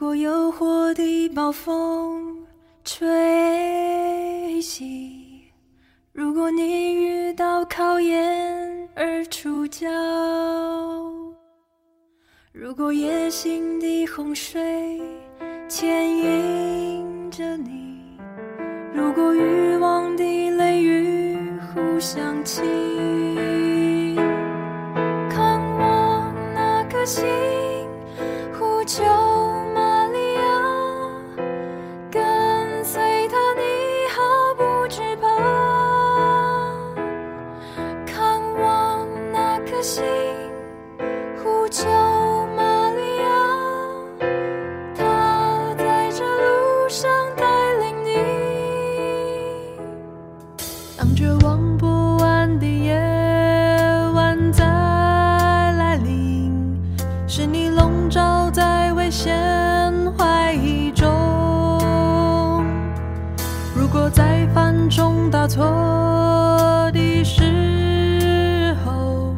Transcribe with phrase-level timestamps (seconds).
[0.00, 2.46] 如果诱惑的暴风
[2.84, 5.42] 吹袭，
[6.12, 9.88] 如果你遇到考验而出脚，
[12.52, 15.02] 如果野心的洪水
[15.68, 17.98] 牵引着你，
[18.94, 21.36] 如果欲望的雷雨
[21.74, 24.14] 互相侵，
[25.28, 27.26] 看我那颗心，
[65.48, 69.34] 错的时候，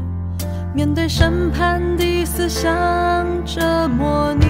[0.75, 4.50] 面对审判的思想折磨你。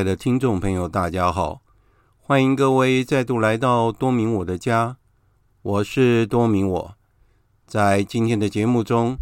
[0.00, 1.60] 爱的听众朋友，大家好！
[2.22, 4.96] 欢迎各位再度来到多明我的家，
[5.60, 6.94] 我是多明我。
[7.66, 9.18] 在今天的节目中，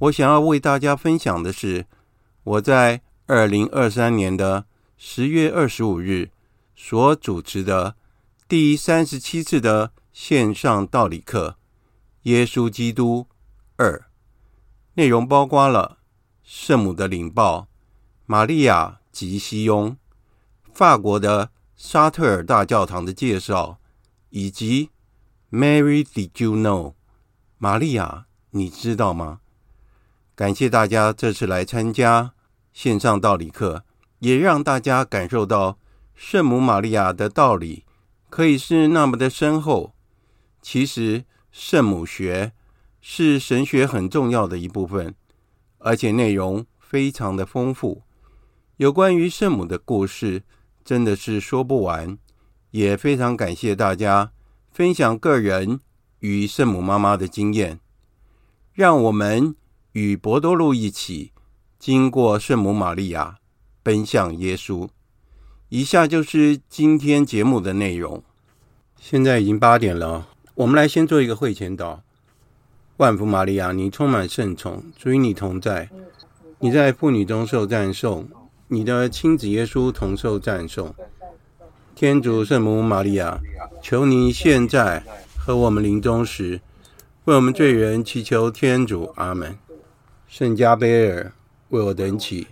[0.00, 1.86] 我想要为大家分享的是
[2.42, 4.64] 我在二零二三年的
[4.96, 6.30] 十月二十五日
[6.74, 7.94] 所主持的
[8.48, 11.50] 第三十七次的线上道理课
[12.22, 13.28] 《耶稣基督
[13.76, 13.96] 二》，
[14.94, 15.98] 内容包括了
[16.42, 17.68] 圣母的领报、
[18.26, 19.96] 玛利亚及西雍、
[20.72, 23.78] 法国的沙特尔大教堂的介绍，
[24.30, 24.90] 以及
[25.50, 26.94] Mary Did You Know？
[27.58, 29.40] 玛利亚，你知道吗？
[30.34, 32.32] 感谢大家这次来参加
[32.72, 33.84] 线上道理课，
[34.20, 35.78] 也让大家感受到
[36.14, 37.84] 圣母玛利亚的道理
[38.30, 39.94] 可以是那么的深厚。
[40.62, 42.52] 其实，圣母学
[43.00, 45.14] 是神学很重要的一部分，
[45.78, 48.02] 而且内容非常的丰富。
[48.80, 50.42] 有关于圣母的故事，
[50.82, 52.16] 真的是说不完。
[52.70, 54.32] 也非常感谢大家
[54.70, 55.80] 分享个人
[56.20, 57.78] 与圣母妈妈的经验，
[58.72, 59.54] 让我们
[59.92, 61.32] 与博多禄一起
[61.78, 63.36] 经过圣母玛利亚，
[63.82, 64.88] 奔向耶稣。
[65.68, 68.22] 以下就是今天节目的内容。
[68.98, 70.26] 现在已经八点了。
[70.54, 71.98] 我们来先做一个会前祷。
[72.96, 75.90] 万福玛利亚，你充满圣宠，主与你同在，
[76.60, 78.26] 你在妇女中受赞颂，
[78.72, 80.94] 你的亲子耶稣同受赞颂。
[81.96, 83.40] 天主圣母玛利亚，
[83.82, 85.02] 求你现在
[85.36, 86.60] 和我们临终时，
[87.24, 89.12] 为我们罪人祈求天主。
[89.16, 89.58] 阿门。
[90.28, 91.32] 圣加贝尔，
[91.70, 92.46] 为我等祈；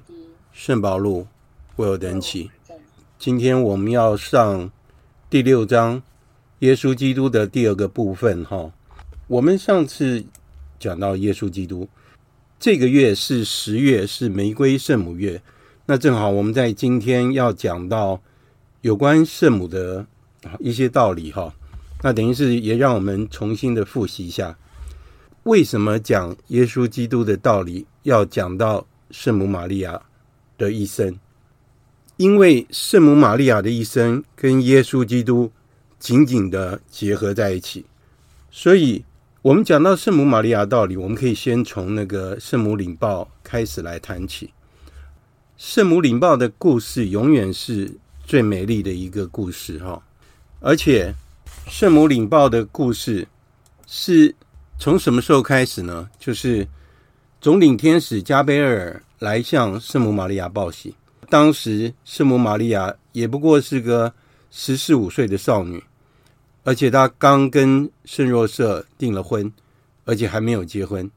[0.53, 1.29] 圣保禄，
[1.77, 2.51] 为我等祈。
[3.17, 4.73] 今天我们要上
[5.31, 6.03] 第六章。
[6.59, 8.73] 耶稣基督的第二个部分，哈，
[9.29, 10.25] 我们上次
[10.81, 11.89] 讲到耶稣基督，
[12.59, 15.41] 这个月是十月，是玫瑰圣母月，
[15.91, 18.21] 那正好我们在今天要讲到
[18.83, 20.07] 有关圣母的
[20.61, 21.55] 一些道理，哈，
[22.03, 24.59] 那等于是也让我们重新的复习一下，
[25.45, 30.03] 为什么讲耶稣基督的道理要讲到圣母玛利亚
[30.59, 31.19] 的一生？
[32.19, 35.51] 因为圣母玛利亚的一生跟耶稣基督。
[35.99, 37.85] 紧紧的结合在一起，
[38.53, 39.05] 所以
[39.43, 44.53] 我们讲到圣母玛利亚道理，我们可以先从那个圣母领报开始来谈起。
[45.59, 47.91] 圣母领报的故事永远是
[48.25, 50.01] 最美丽的一个故事，哈！
[50.61, 51.13] 而且
[51.67, 53.27] 圣母领报的故事
[53.85, 54.33] 是
[54.79, 56.09] 从什么时候开始呢？
[56.17, 56.65] 就是
[57.41, 60.95] 总领天使加贝尔来向圣母玛利亚报喜，
[61.29, 64.15] 当时圣母玛利亚也不过是个
[64.53, 65.83] 十四五岁的少女。
[66.63, 69.53] 而且她刚跟圣若瑟订了婚，
[70.05, 71.11] 而且还没有结婚。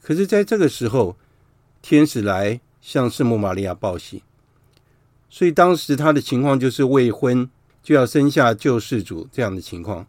[0.00, 1.16] 可是，在这个时候，
[1.82, 4.22] 天使来向圣母玛利亚报喜，
[5.28, 7.50] 所以当时他的情况就是未婚
[7.82, 10.06] 就要生下救世主这样的情况。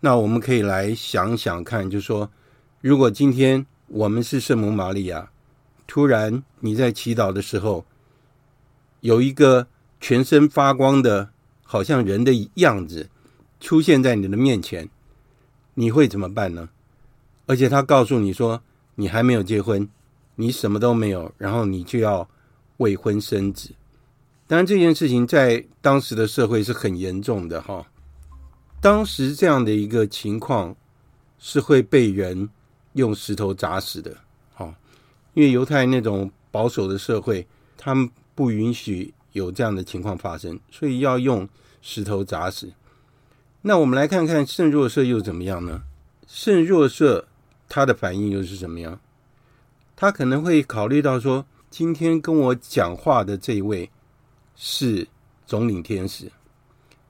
[0.00, 2.28] 那我们可以来想想看，就说，
[2.80, 5.30] 如果今天我们是圣母玛利亚，
[5.86, 7.86] 突然你在祈祷的时候，
[8.98, 9.68] 有一个
[10.00, 11.30] 全身发光的，
[11.62, 13.08] 好像人的样子。
[13.60, 14.88] 出现在你的面前，
[15.74, 16.70] 你会怎么办呢？
[17.46, 18.60] 而且他告诉你说，
[18.96, 19.88] 你还没有结婚，
[20.36, 22.28] 你什么都没有，然后你就要
[22.78, 23.70] 未婚生子。
[24.46, 27.86] 当然，这件事情在当时的社会是很严重的哈。
[28.80, 30.74] 当时这样的一个情况
[31.38, 32.48] 是会被人
[32.94, 34.16] 用石头砸死的，
[34.54, 34.74] 哈，
[35.34, 37.46] 因为犹太那种保守的社会，
[37.78, 41.48] 他们不允许有这样的情况发生，所以要用
[41.80, 42.72] 石头砸死。
[43.62, 45.82] 那我们来看看圣若瑟又怎么样呢？
[46.26, 47.28] 圣若瑟
[47.68, 49.00] 他的反应又是怎么样？
[49.96, 53.90] 他可能会考虑到说，今天跟我讲话的这一位
[54.54, 55.06] 是
[55.46, 56.30] 总领天使，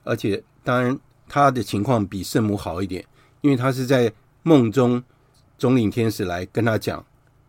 [0.04, 3.04] 而且当然他的情况比圣母好一点，
[3.40, 5.02] 因为他是在梦中
[5.58, 7.04] 总领天使来跟他讲，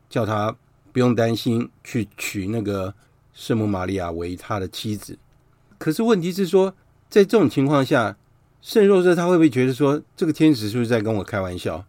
[0.10, 0.56] 叫他
[0.92, 2.94] 不用担心去娶那个
[3.34, 5.18] 圣母玛利亚为他的妻子。
[5.78, 6.74] 可是问题是说，
[7.10, 8.18] 在这种情况下。
[8.66, 11.86] 圣若瑟他会不会觉得说，这个天使是不是在跟我开玩笑？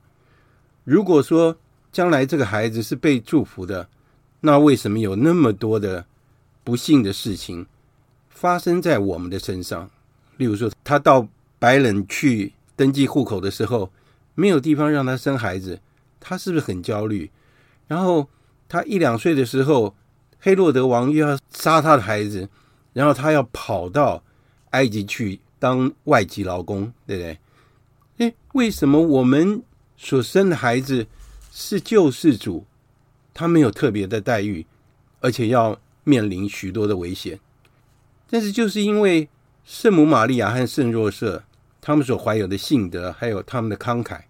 [0.83, 1.57] 如果说
[1.95, 3.89] 将来这个孩子是被祝福的，
[4.41, 6.05] 那为什么有那么多的
[6.63, 7.65] 不幸的事情
[8.29, 9.89] 发生在我们的身上？
[10.37, 11.27] 例如说，他到
[11.59, 13.93] 白冷去登记户口的时候，
[14.35, 15.81] 没有地方让他生孩子，
[16.19, 17.31] 他是不是很焦虑？
[17.87, 18.29] 然后
[18.69, 19.95] 他一两岁的时候，
[20.41, 22.49] 黑洛德王又要杀他的孩子，
[22.93, 24.23] 然后他要跑到
[24.71, 25.41] 埃及去。
[25.57, 27.39] 当外籍劳工，对不对？
[28.19, 29.63] 诶，为什么我们
[29.97, 31.07] 所生的孩子
[31.57, 32.67] 是救世主，
[33.33, 34.67] 他没有特别的待遇，
[35.21, 37.39] 而且要面临许多的危险？
[38.29, 39.29] 但是就是因为
[39.65, 41.45] 圣母玛利亚和圣若瑟
[41.81, 44.23] 他们所怀有的信德，还有他们的慷慨，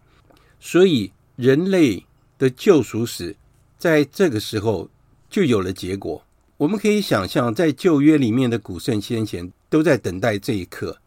[0.61, 2.05] 所以人类
[2.37, 3.35] 的救赎史
[3.79, 4.91] 在这个时候
[5.31, 6.23] 就有了结果。
[6.59, 10.99] 我们可以想象，在旧约里面的古圣先贤都在等待这一刻。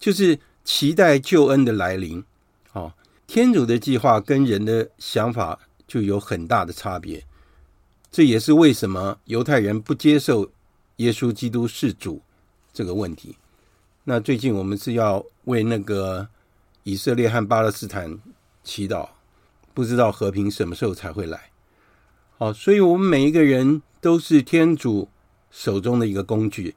[0.00, 2.24] 就是期待救恩的来临，
[2.72, 2.92] 哦，
[3.34, 5.58] 天主的计划跟人的想法
[5.88, 7.24] 就有很大的差别。
[8.10, 10.52] 这也是为什么犹太人不接受
[10.96, 12.20] 耶稣基督是主
[12.74, 13.34] 这个问题。
[14.04, 16.28] 那最近我们是要为那个
[16.82, 18.18] 以色列和巴勒斯坦
[18.62, 19.08] 祈祷，
[19.72, 21.50] 不知道和平什么时候才会来。
[22.36, 25.08] 好，所以我们每一个人都是天主
[25.50, 26.74] 手中的一个工具，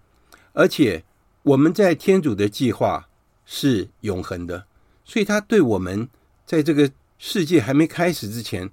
[0.54, 1.04] 而且
[1.44, 3.10] 我们在天主的计划
[3.46, 4.66] 是永恒的，
[5.04, 6.08] 所以他对我们
[6.46, 8.70] 在这个世界还没开始之前，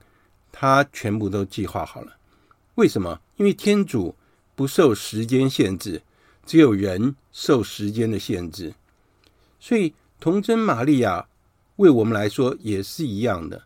[0.51, 2.17] 他全部都计划好了。
[2.75, 3.21] 为什么？
[3.37, 4.15] 因为天主
[4.55, 6.03] 不受时间限制，
[6.45, 8.75] 只有人受时间的限制。
[9.59, 11.27] 所以童贞玛利亚
[11.77, 13.63] 为我们来说也是一样的。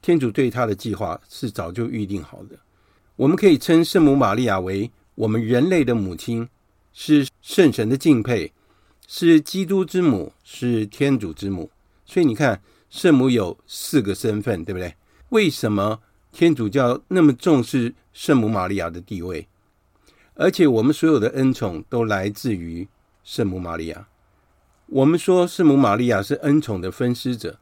[0.00, 2.56] 天主对他的计划是早就预定好的。
[3.16, 6.48] 我们可以称圣母玛利亚为我们人类的母亲，
[6.92, 8.52] 是圣神的敬佩，
[9.06, 11.70] 是基督之母，是天主之母。
[12.04, 12.60] 所以你看，
[12.94, 14.94] 圣母有四个身份，对不对？
[15.30, 15.98] 为什么
[16.30, 19.48] 天主教那么重视圣母玛利亚的地位？
[20.34, 22.86] 而且我们所有的恩宠都来自于
[23.24, 24.06] 圣母玛利亚。
[24.86, 27.58] 我们说圣母玛利亚是恩宠的分施者，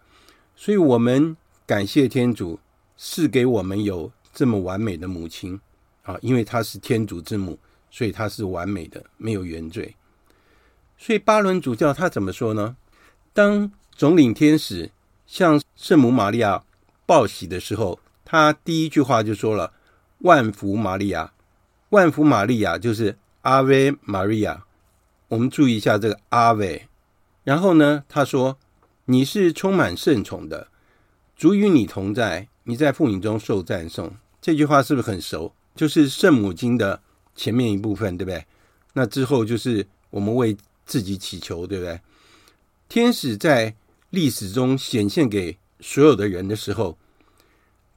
[0.55, 1.37] 所以我们。
[1.65, 2.59] 感谢天主
[2.99, 5.59] 赐给我们有这么完美的母亲
[6.03, 7.59] 啊，因为她是天主之母，
[7.89, 9.95] 所以她是完美的，没有原罪。
[10.99, 12.77] 所以巴伦主教他怎么说呢？
[13.33, 14.91] 当总领天使
[15.33, 16.63] 向圣母玛利亚
[17.07, 19.73] 报喜的时候，他第一句话就说了
[20.21, 21.33] ：“万福玛利亚，
[21.89, 24.67] 万福玛利亚就是阿维玛利亚。”
[25.29, 26.87] 我们注意一下这个阿维。
[27.45, 28.59] 然后呢，他说
[29.07, 30.69] ：“你是充满圣宠的。”
[31.35, 34.15] 主与你同在，你在妇女中受赞颂。
[34.43, 35.55] 这句话是不是很熟？
[35.75, 37.01] 就是圣母经的
[37.35, 38.45] 前面一部分，对不对？
[38.93, 41.99] 那之后就是我们为自己祈求，对不对？
[42.91, 43.75] 天使在
[44.13, 46.97] 历史中显现给所有的人的时候，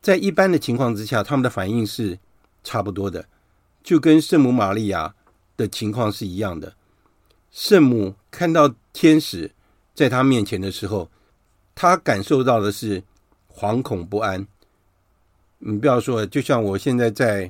[0.01, 2.17] 在一般的情况之下，他们的反应是
[2.63, 3.27] 差不多的，
[3.83, 5.13] 就跟圣母玛利亚
[5.55, 6.73] 的情况是一样的。
[7.51, 9.51] 圣母看到天使
[9.93, 11.11] 在她面前的时候，
[11.75, 13.03] 她感受到的是。
[13.57, 14.45] 惶恐不安，
[15.59, 17.49] 你不要说，就像我现在在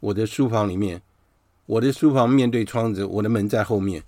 [0.00, 1.02] 我的书房里面，
[1.66, 4.02] 我的书房面对窗子，我的门在后面。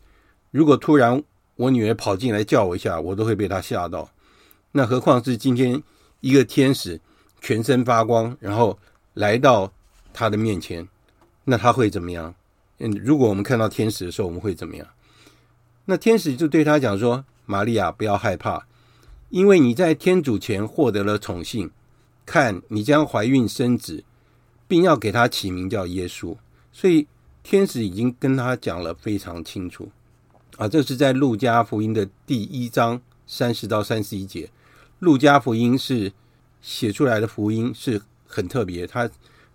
[0.51, 1.23] 如果突然
[1.57, 4.11] 我女儿跑进来叫我一下，我都会被她吓到。
[4.73, 5.83] 那何况是今天
[6.21, 7.01] 一个天使
[7.41, 8.79] 全身发光，然后
[9.15, 9.73] 来到
[10.13, 10.89] 她的面前，
[11.45, 12.35] 那她会怎么样？
[12.79, 14.87] 嗯，如果我们看到天使的时候，我们会怎么样？
[15.85, 18.67] 那天使就对她讲说：“玛利亚，不要害怕。”
[19.31, 21.71] 因为你在天主前获得了宠幸，
[22.25, 24.05] 看你将怀孕生子，
[24.69, 26.37] 并要给他起名叫耶稣，
[26.73, 27.07] 所以
[27.43, 29.91] 天使已经跟他讲了非常清楚
[30.57, 30.69] 啊。
[30.69, 34.51] 这是在路加福音的第一章三十到三十一节。
[34.99, 36.13] 路加福音是
[36.61, 39.11] 写出来的福音是很特别，他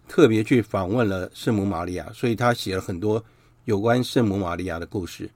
[0.08, 3.24] 特别去访问了圣母玛利亚，所以他写了很多
[3.66, 5.30] 有关圣母玛利亚的故事。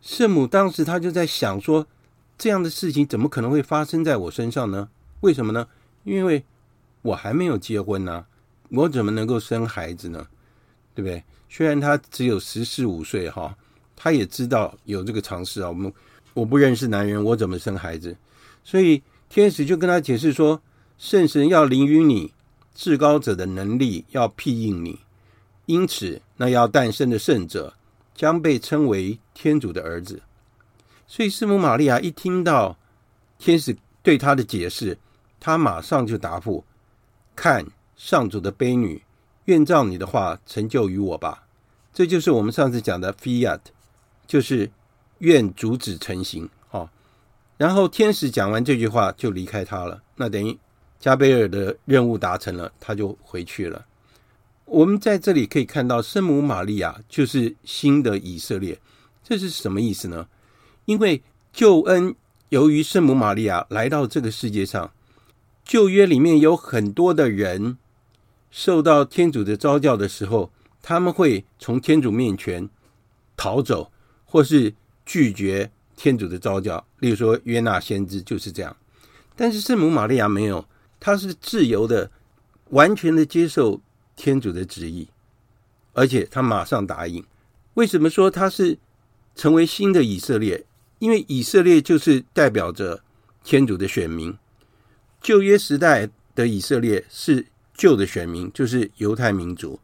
[0.00, 1.86] 圣母当时他就在想说。
[2.42, 4.88] 这样的事情怎么可能会发生在我身上呢？
[5.20, 5.68] 为什么呢？
[6.04, 6.42] 因为
[7.02, 8.24] 我还没有结婚呢，
[8.70, 10.26] 我怎么能够生孩子呢？
[10.94, 11.22] 对不对？
[11.50, 13.54] 虽然他只有十四五岁哈，
[14.02, 15.68] 他也知道有这个常识啊。
[15.68, 15.92] 我们
[16.32, 18.16] 我不认识男人，我怎么生孩子？
[18.64, 20.62] 所以天使就跟他解释说，
[20.96, 22.32] 圣神要临于你，
[22.74, 24.98] 至高者的能力要庇应你，
[25.66, 27.74] 因此那要诞生的圣者
[28.14, 30.22] 将被称为天主的儿子。
[31.06, 32.78] 所以，圣母玛利亚一听到
[33.38, 34.96] 天使对他的解释，
[35.38, 36.64] 他马上就答复
[37.36, 37.66] ：“看，
[37.96, 39.02] 上主的悲女，
[39.44, 41.44] 愿照你的话成就于我吧。”
[41.92, 43.58] 这就是我们上次讲的 “fiat”，
[44.30, 44.70] 就是
[45.18, 46.48] 愿主子成行。
[46.70, 46.88] 哦，
[47.56, 50.00] 然后天使讲完这句话就离开他了。
[50.14, 50.56] 那等于
[51.00, 53.84] 加贝尔的任务达成了，他就回去了。
[54.66, 58.78] 我们在这里可以看到，圣母玛利亚就是新的以色列。
[59.24, 60.28] 这是什么意思呢？
[60.84, 61.20] 因为
[61.52, 62.14] 救恩
[62.50, 64.92] 由于圣母玛利亚来到这个世界上，
[65.64, 67.78] 旧约里面有很多的人
[68.52, 72.68] 受到天主的召叫的时候，他们会从天主面前
[73.36, 73.90] 逃走，
[74.30, 74.72] 或是
[75.04, 76.86] 拒绝天主的召叫。
[77.00, 78.76] 例如说约纳先知就是这样。
[79.34, 80.64] 但是圣母玛利亚没有，
[81.00, 82.10] 她是自由的，
[82.68, 83.80] 完全的接受
[84.14, 85.08] 天主的旨意，
[85.94, 87.24] 而且她马上答应。
[87.74, 88.78] 为什么说她是
[89.34, 90.64] 成为新的以色列？
[91.00, 93.02] 因为以色列就是代表着
[93.42, 94.36] 天主的选民，
[95.22, 99.80] 旧约时代的以色列是旧的选民，就是犹太民族；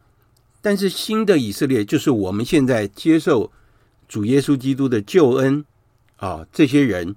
[0.61, 3.51] 但是新的以色列就是我们现在接受
[4.07, 5.65] 主耶稣基督的救恩
[6.17, 7.15] 啊，这些人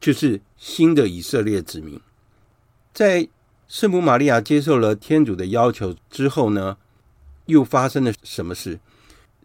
[0.00, 2.00] 就是新的以色列子民。
[2.92, 3.28] 在
[3.68, 6.76] 圣母玛利亚接受了天主的要求之后呢，
[7.46, 8.78] 又发生了什么事？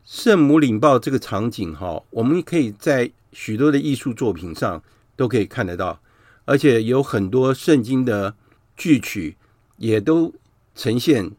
[0.03, 4.81] 圣母领报这个场景，哈，我们可以在许多的艺术作品上
[5.15, 6.01] 都可以看得到，
[6.45, 8.35] 而且有很多圣经的
[8.75, 9.37] 句曲
[9.77, 10.33] 也都
[10.75, 11.31] 呈现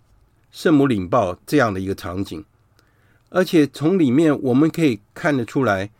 [0.50, 2.44] 圣母领报这样的一个场景，
[3.30, 5.90] 而且从里面我们可以看得出来，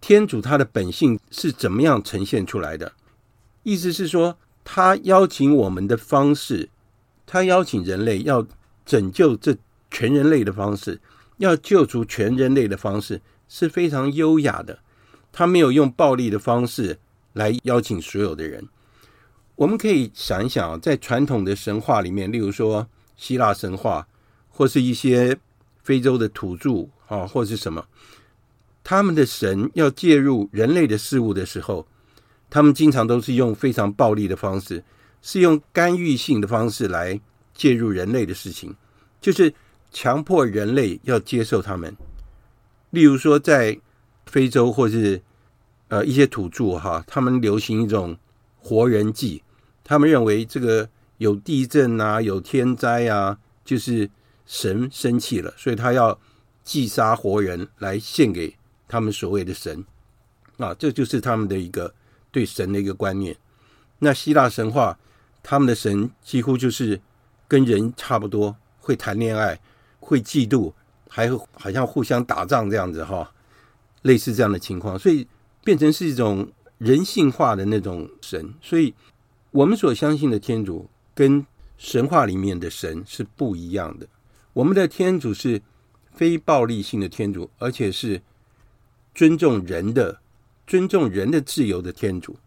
[0.00, 2.92] 天主他的本性是怎么样呈现出来的。
[3.62, 6.68] 意思是说，他邀请我们的方式，
[7.24, 8.46] 他邀请人类要
[8.84, 9.56] 拯救这
[9.90, 11.00] 全人类的方式，
[11.38, 14.78] 要救出全人类的方式是非常优雅的。
[15.32, 16.98] 他没有用暴力的方式
[17.32, 18.68] 来邀请所有的人。
[19.56, 24.06] 我们可以想一想，在传统的神话里面，例如说希腊神话，
[24.48, 25.38] 或是一些
[25.86, 27.86] 非洲的土著啊，或是什么，
[28.82, 31.86] 他们的神要介入人类的事物的时候，
[32.50, 34.82] 他们经常都是用非常暴力的方式，
[35.22, 37.20] 是用干预性的方式来
[37.54, 38.74] 介入人类的事情，
[39.20, 39.54] 就是
[39.92, 41.96] 强迫人类要接受他们。
[42.90, 43.78] 例如说，在
[44.26, 45.22] 非洲或是
[45.86, 48.16] 呃一些土著哈，他们流行一种
[48.58, 49.40] 活人祭，
[49.84, 50.88] 他们认为这个
[51.18, 54.10] 有地震啊、有天灾啊，就是
[54.46, 56.18] 神生气了，所以他要
[56.62, 58.56] 祭杀活人来献给
[58.88, 59.84] 他们所谓的神
[60.58, 61.92] 啊，这就是他们的一个
[62.30, 63.36] 对神的一个观念。
[63.98, 64.98] 那希腊神话，
[65.42, 67.00] 他们的神几乎就是
[67.48, 69.60] 跟人差不多，会谈恋爱，
[70.00, 70.72] 会嫉妒，
[71.08, 73.32] 还好像互相打仗这样子哈。
[74.02, 75.26] 类似这样的情况，所以
[75.64, 76.48] 变成是一种
[76.78, 78.54] 人性化的那种神。
[78.62, 78.94] 所以，
[79.50, 81.44] 我们所相信的天主跟
[81.76, 84.06] 神话里面的神是不一样的。
[84.56, 85.60] 我们的天主是
[86.14, 88.22] 非暴力性的天主，而且是
[89.14, 90.18] 尊重人的、
[90.66, 92.38] 尊重人的自由的天主。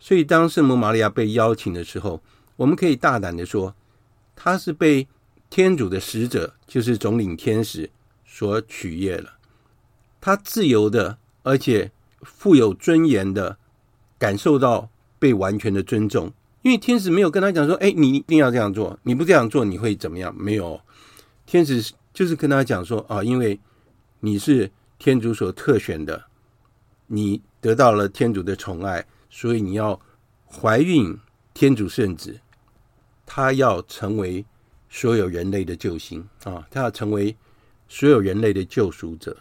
[0.00, 2.22] 所以，当圣母玛利亚被邀请的时候，
[2.56, 3.74] 我们可以大胆的说，
[4.34, 5.06] 她是被
[5.50, 7.90] 天主的使者，就是总领天使
[8.24, 9.34] 所取悦了。
[10.22, 13.58] 他自由的，而且富有尊严的
[14.18, 14.88] 感受到
[15.18, 20.80] 被完全的尊重，因为天使没有跟他讲说：“哎，你一定要这样做，你不这样做你会怎么样？”没有，
[21.52, 23.60] 天使就是跟他讲说：“啊，因为
[24.20, 26.24] 你是天主所特选的，
[27.08, 30.00] 你得到了天主的宠爱，所以你要
[30.50, 31.14] 怀孕
[31.52, 32.40] 天主圣子，
[33.26, 34.46] 他要成为
[34.88, 37.36] 所有人类的救星啊，他要成为
[37.86, 39.36] 所有人类的救赎者。”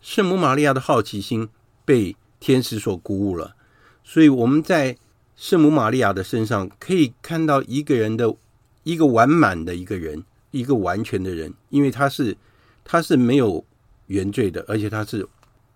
[0.00, 1.48] 圣母玛利亚的好奇心
[1.84, 3.56] 被天使所鼓舞了，
[4.04, 4.96] 所以我们在
[5.34, 8.36] 圣母玛利亚的身上可以看到一个人的
[8.84, 10.22] 一个完满的一个人，
[10.54, 12.36] 一个完全的人，因为他是
[12.84, 13.64] 他是没有
[14.06, 15.26] 原罪的，而且他是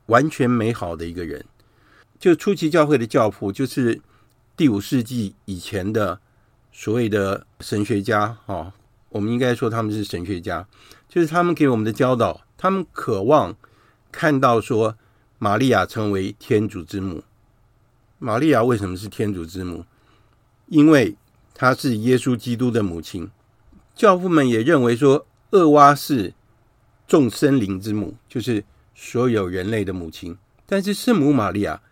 [0.06, 1.44] 完全美好的一个人。
[2.18, 4.00] 就初期教会的教父，就是
[4.56, 6.20] 第五世纪以前的
[6.70, 8.72] 所谓的神学家啊，
[9.08, 10.66] 我们应该说他们是神学家，
[11.08, 13.56] 就是他们给我们的教导，他们渴望。
[14.10, 14.96] 看到说，
[15.38, 17.22] 玛利亚成为天主之母。
[18.18, 19.84] 玛利亚为什么是天主之母？
[20.66, 21.14] 因为
[21.52, 23.30] 她是耶稣基督的母亲。
[23.98, 26.32] 教父们也认为说，厄娃是
[27.08, 30.38] 众生灵之母，就是所有人类的母亲。
[30.66, 31.82] 但是圣母玛利亚，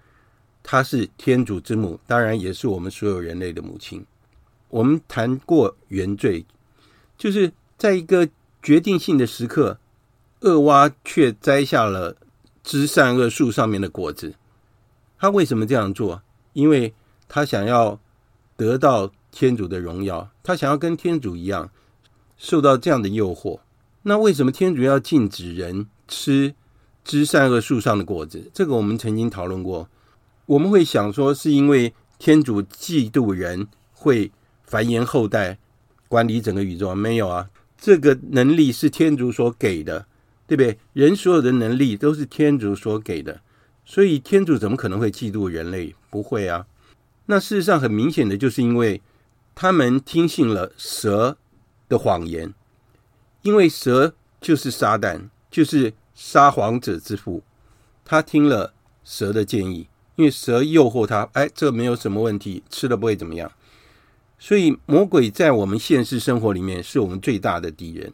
[0.62, 4.06] 她是天主之母，当然也是我们所有人类的母亲。
[4.68, 6.46] 我们谈过原罪，
[7.18, 8.28] 就是在一个
[8.62, 9.80] 决定性的时刻。
[10.42, 12.14] 厄娃却摘下了
[12.62, 14.34] 知善恶树上面的果子，
[15.18, 16.22] 他为什么这样做？
[16.52, 16.94] 因为
[17.26, 17.98] 他想要
[18.56, 21.70] 得到天主的荣耀，他想要跟天主一样
[22.37, 23.61] 受到这样的诱惑。
[24.03, 26.55] 那为什么天主要禁止人吃
[27.05, 28.51] 知善恶树上的果子？
[28.55, 29.88] 这个我们曾经讨论过。
[30.46, 34.31] 我们会想说，是因为天主嫉妒人会
[34.64, 35.59] 繁衍后代，
[36.09, 36.94] 管理整个宇宙？
[36.94, 40.07] 没有啊，这个能力是天主所给的。
[40.49, 40.79] 对不对？
[40.92, 43.40] 人所有的能力都是天主所给的，
[43.85, 45.92] 所以天主怎么可能会嫉妒人类？
[46.09, 46.66] 不会啊。
[47.25, 49.03] 那事实上很明显的就是因为
[49.57, 51.37] 他们听信了蛇
[51.88, 52.53] 的谎言，
[53.42, 57.42] 因为蛇就是撒旦，就是撒谎者之父。
[58.05, 58.72] 他听了
[59.03, 63.51] 蛇的建议，因为蛇诱惑他，哎，这没有什么问题，吃了不会怎么样。
[64.38, 68.12] 所以魔鬼在我们现实生活里面是我们最大的敌人。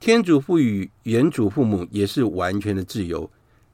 [0.00, 3.30] 天主赋予原主父母也是完全的自由，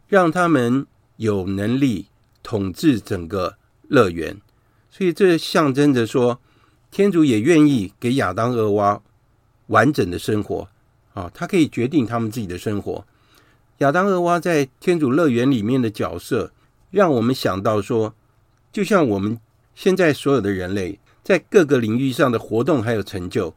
[0.08, 0.86] 让他们
[1.16, 2.08] 有能力
[2.42, 3.56] 统治整个
[3.88, 4.40] 乐园，
[4.90, 6.40] 所以这象征着说，
[6.94, 9.02] 天主也愿意给亚当、厄娃
[9.66, 10.68] 完整的生活
[11.12, 13.04] 啊，他可以决定他们自己的生活。
[13.78, 16.52] 亚当、厄娃在天主乐园里面的角色，
[16.92, 18.14] 让我们想到说，
[18.72, 19.36] 就像我们
[19.74, 23.52] 现在所有的人类在各个领域上的活动还有成就，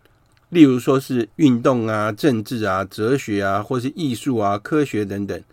[0.49, 5.43] 例如说是运动啊、政治啊、哲学啊，或是艺术啊、科学等等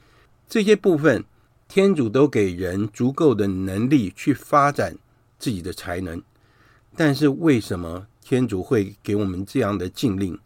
[0.49, 1.23] 这些部分，
[1.69, 4.97] 天主都给人足够的能力去发展
[5.39, 6.23] 自己的才能。
[6.97, 10.39] 但是为什么天主会给我们这样的禁令？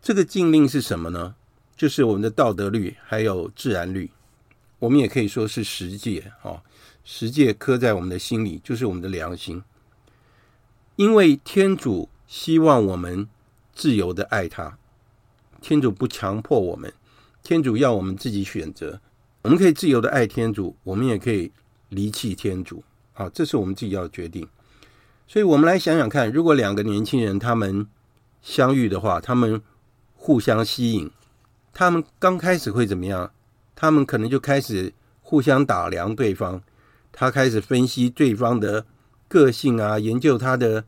[0.00, 1.34] 这个禁令是什么呢？
[1.76, 4.10] 就是我们的道德律，还有自然律。
[4.78, 6.62] 我们也可以说是十诫啊，
[7.04, 9.62] 十诫刻在我们的心里，就是我们的良心。
[10.96, 13.28] 因为天主希望我们
[13.74, 14.78] 自由的爱他，
[15.60, 16.92] 天主不强迫我们，
[17.42, 19.00] 天主要我们自己选择。
[19.42, 21.50] 我们可以自由的爱天主，我们也可以
[21.88, 22.84] 离弃天主。
[23.12, 24.46] 好，这是我们自己要决定。
[25.32, 27.86] 所以，我们来想想看，如果两个年轻人他们
[28.42, 29.62] 相遇的话，他们
[30.16, 31.08] 互相吸引，
[31.72, 33.30] 他们刚开始会怎么样？
[33.76, 36.60] 他们可能就开始互相打量对方，
[37.12, 38.84] 他开始分析对方的
[39.28, 40.84] 个性啊，研究他的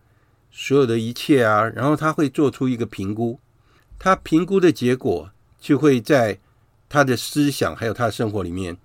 [0.51, 3.39] 所有的一切啊，然后他会做出一个评估，
[3.97, 6.41] 他评估的结果就会在
[6.89, 8.77] 他的思想还有他的生活里面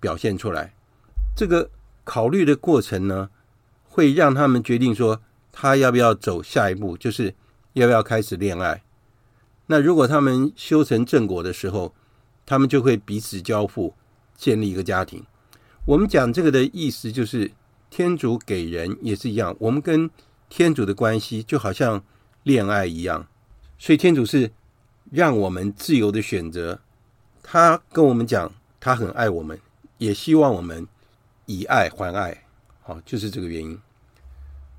[0.00, 0.74] 表现出来。
[1.36, 1.70] 这个
[2.02, 3.30] 考虑的过程呢，
[3.94, 7.32] 会让他们决定说他要不要走下一步，就是
[7.74, 8.82] 要不要开始恋爱。
[9.66, 11.94] 那如果他们修成正果的时候，
[12.44, 13.94] 他们就会彼此交付，
[14.36, 15.24] 建立一个家庭。
[15.84, 17.52] 我们讲这个的意思就是，
[17.88, 20.10] 天主给人也是一样，我们跟
[20.48, 22.04] 天主的关系就好像
[22.42, 23.28] 恋爱一样，
[23.78, 24.50] 所以天主是
[25.12, 26.80] 让我们自由的选择。
[27.44, 29.56] 他跟我们讲，他很爱我们，
[29.98, 30.84] 也希望我们
[31.46, 32.44] 以爱还爱，
[32.82, 33.78] 好，就是这个原因。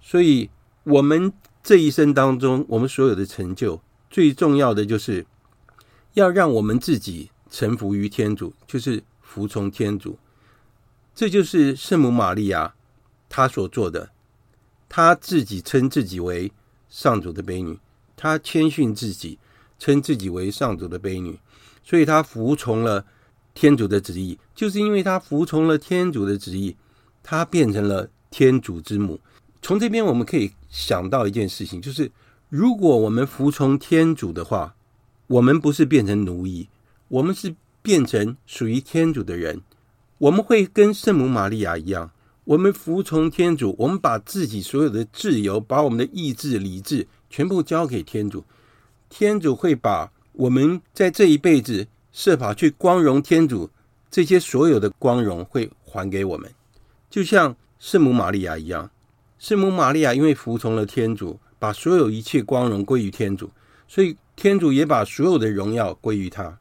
[0.07, 0.51] 所以，
[0.83, 5.25] 我们这一生当中，我们所有的成就，最重要的就是
[6.13, 7.31] 要让我们自己。
[7.47, 10.17] 臣服于天主，就是服从天主，
[11.13, 12.75] 这就是圣母玛利亚
[13.29, 14.09] 她所做的。
[14.89, 16.51] 她自己称自己为
[16.89, 17.79] 上主的悲女，
[18.17, 19.39] 她谦逊自己，
[19.79, 21.39] 称自己为上主的悲女，
[21.81, 23.05] 所以她服从了
[23.53, 24.37] 天主的旨意。
[24.53, 26.75] 就是因为她服从了天主的旨意，
[27.23, 29.21] 她变成了天主之母。
[29.65, 32.11] 从这边我们可以想到一件事情，就是
[32.49, 34.75] 如果我们服从天主的话，
[35.25, 36.69] 我们不是变成奴役。
[37.07, 39.59] 我们是变成属于天主的人，
[40.19, 42.11] 我们会跟圣母玛利亚一样，
[42.43, 48.43] 我们服从天主，我们把自己所有的自由，把我们的意志、理智全部交给天主，
[49.09, 53.71] 天主会把我们在这一辈子设法去光荣天主，
[54.11, 56.53] 这些所有的光荣会还给我们，
[57.09, 58.91] 就像圣母玛利亚一样，
[59.45, 63.51] 圣母玛利亚因为服从了天主，把所有一切光荣归于天主，
[63.87, 66.57] 所以天主也把所有的荣耀归于他。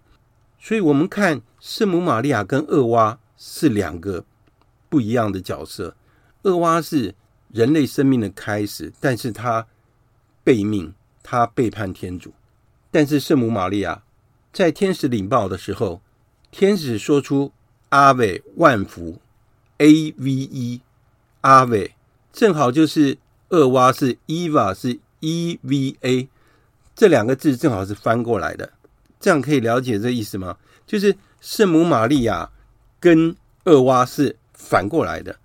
[0.61, 4.27] 所以，我们看圣母玛利亚跟厄娃是两个
[4.91, 5.97] 不一样的角色。
[6.43, 7.15] 厄娃是
[7.49, 9.67] 人类生命的开始，但是他
[10.43, 10.93] 背命，
[11.23, 12.35] 他背叛天主。
[12.91, 14.03] 但是圣母玛利亚
[14.53, 16.03] 在天使领报的时候，
[16.51, 17.51] 天使说出
[17.89, 19.23] 阿维万福
[19.79, 20.83] ，A V E，
[21.41, 21.94] 阿维
[22.35, 23.17] 正好就是
[23.51, 26.29] 厄娃是 Eva 是 E V A，
[26.97, 28.73] 这两个字正好是翻过来的。
[29.21, 30.57] 这样可以了解这意思吗？
[30.85, 32.51] 就是圣母玛利亚
[32.99, 35.39] 跟厄娃是反过来的，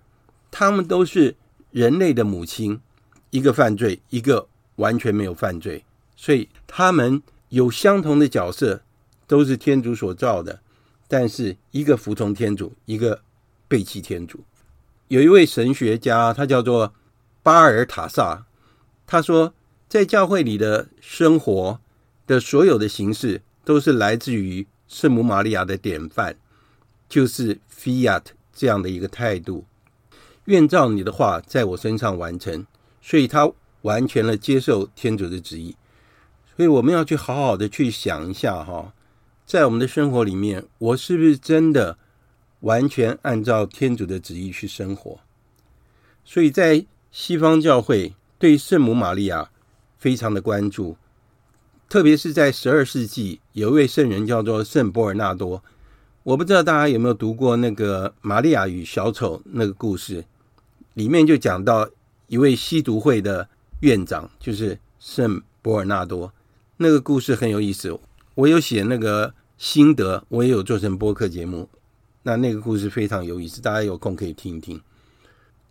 [0.50, 1.36] 他们都是
[1.70, 2.80] 人类的母亲，
[3.30, 5.84] 一个犯罪，一个完全没有犯罪，
[6.16, 8.82] 所以他们有相同的角色，
[9.28, 10.58] 都是天主所造的，
[11.06, 13.22] 但是一个服从天主，一个
[13.68, 14.40] 背弃天主。
[15.10, 16.94] 有一位神学家，他叫做
[17.42, 18.46] 巴尔塔萨，
[19.06, 19.52] 他说，
[19.88, 21.80] 在教会里的生活
[22.26, 23.42] 的所有的形式。
[23.62, 26.34] 都是来自于圣母玛利亚的典范，
[27.08, 29.66] 就是 Fiat 这样的一个态度，
[30.46, 32.66] 愿照你的话在我身上完成。
[33.00, 35.76] 所以他完全了接受天主的旨意。
[36.56, 38.92] 所以我们要去好好的去想一下哈，
[39.46, 41.98] 在我们的生活里面，我是不是真的
[42.60, 45.18] 完全按照天主的旨意去生活？
[46.24, 49.50] 所以在西方教会对圣母玛利亚
[49.98, 50.96] 非常的关注。
[51.88, 55.64] 特别是在十二世纪，有一位圣人叫做圣伯尔纳多。
[56.22, 60.24] 我不知道大家有没有读过那个《玛利亚与小丑》那个故事，
[60.94, 61.88] 里面就讲到
[62.28, 63.48] 一位吸毒会的
[63.80, 66.32] 院长，就是圣伯尔纳多。
[66.76, 67.98] 那个故事很有意思，
[68.36, 71.68] 我有写那个心得，我也有做成播客节目。
[72.22, 74.80] 那那个故事非常有意思，大家有空可以听一听。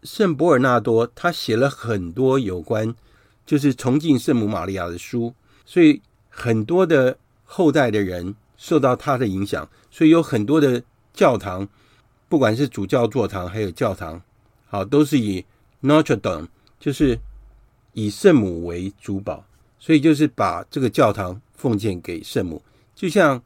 [0.04, 2.96] 圣伯尔纳多他写了很多有关
[3.46, 5.34] 就是崇敬圣母玛利亚的书，
[5.66, 6.02] 所以。
[6.32, 10.82] 很多的后代的人受到他的影响，所以有很多的
[11.12, 11.68] 教堂，
[12.30, 14.22] 不管是主教座堂还有教堂，
[14.68, 15.44] 好，都是以
[15.82, 16.48] Notre Dame，
[16.80, 17.20] 就是
[17.92, 19.44] 以圣母为主保。
[19.80, 22.62] 所以就是把这个教堂奉献给圣母，
[22.96, 23.42] 就像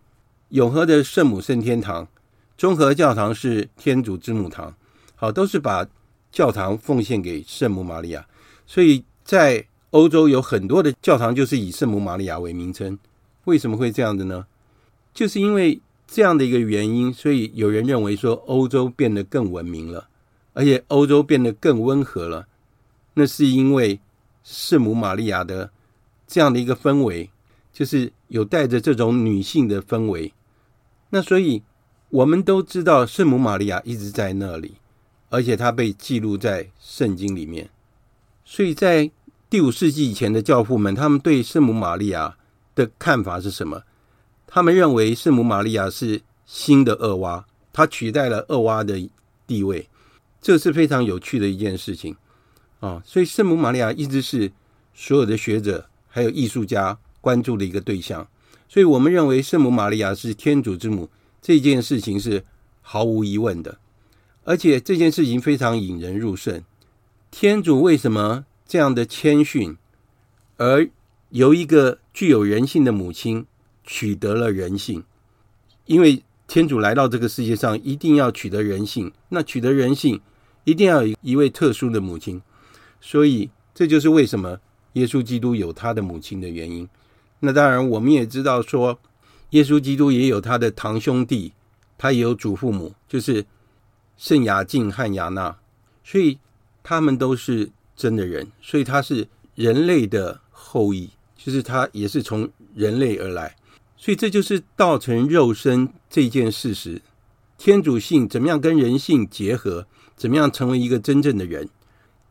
[0.50, 2.08] 永和的圣母升天堂，
[2.63, 4.73] 中和教堂是天主之母堂，
[5.15, 5.86] 好，都是把
[6.32, 8.26] 教堂奉献给圣母玛利亚。
[8.65, 12.97] 所以在欧洲有很多的教堂就是以圣母玛利亚为名称。
[13.43, 14.47] 为什么会这样子呢？
[15.13, 20.08] 就是因为这样的一个原因，所以有人认为说欧洲变得更文明了，
[20.54, 22.47] 而且欧洲变得更温和了。
[23.15, 23.99] 那是因为
[24.45, 25.69] 圣母玛利亚的
[26.26, 27.30] 这样的一个氛围，
[27.73, 30.32] 就是有带着这种女性的氛围。
[31.10, 31.62] 那所以
[32.13, 34.76] 我们都知道圣母玛利亚一直在那里，
[35.30, 37.71] 而且她被记录在圣经里面。
[38.45, 39.10] 所以在
[39.49, 42.38] 第五世纪以前的教父们，他们对圣母玛利亚
[42.76, 43.82] 的看法是什么？
[44.45, 49.10] 他们认为圣母玛利亚是新的厄娃，她取代了厄娃的
[49.47, 49.89] 地位，
[50.39, 52.15] 这是非常有趣的一件事情。
[52.80, 54.52] 啊，所以圣母玛利亚一直是
[54.93, 58.28] 所有的学者还有艺术家关注的一个对象。
[58.69, 61.10] 所以我们认为圣母玛利亚是天主之母，
[61.43, 62.45] 这件事情是
[62.82, 63.77] 毫无疑问的。
[64.45, 66.63] 而且这件事情非常引人入胜。
[67.29, 69.75] 天主为什么这样的谦逊，
[70.58, 70.89] 而
[71.29, 73.45] 由一个具有人性的母亲
[73.84, 75.03] 取得了人性？
[75.86, 79.12] 因为天主来到这个世界上，一定要取得人性。
[79.29, 80.21] 那取得人性，
[80.63, 82.41] 一定要有一位特殊的母亲。
[83.01, 84.60] 所以，这就是为什么
[84.93, 86.88] 耶稣基督有他的母亲的原因。
[87.39, 88.99] 那当然，我们也知道说，
[89.54, 91.54] 耶稣基督也有他的堂兄弟，
[91.96, 93.46] 他也有祖父母，就是
[94.18, 95.56] 圣雅敬和亚纳。
[96.04, 96.39] 所以，
[96.82, 103.56] 他们都是真的人，所以他是人类的后裔，就是他也是从人类而来。
[103.96, 107.02] 所以，这就是道成肉身这件事实。
[107.56, 109.86] 天主性怎么样跟人性结合？
[110.18, 111.70] 怎么样成为一个真正的人？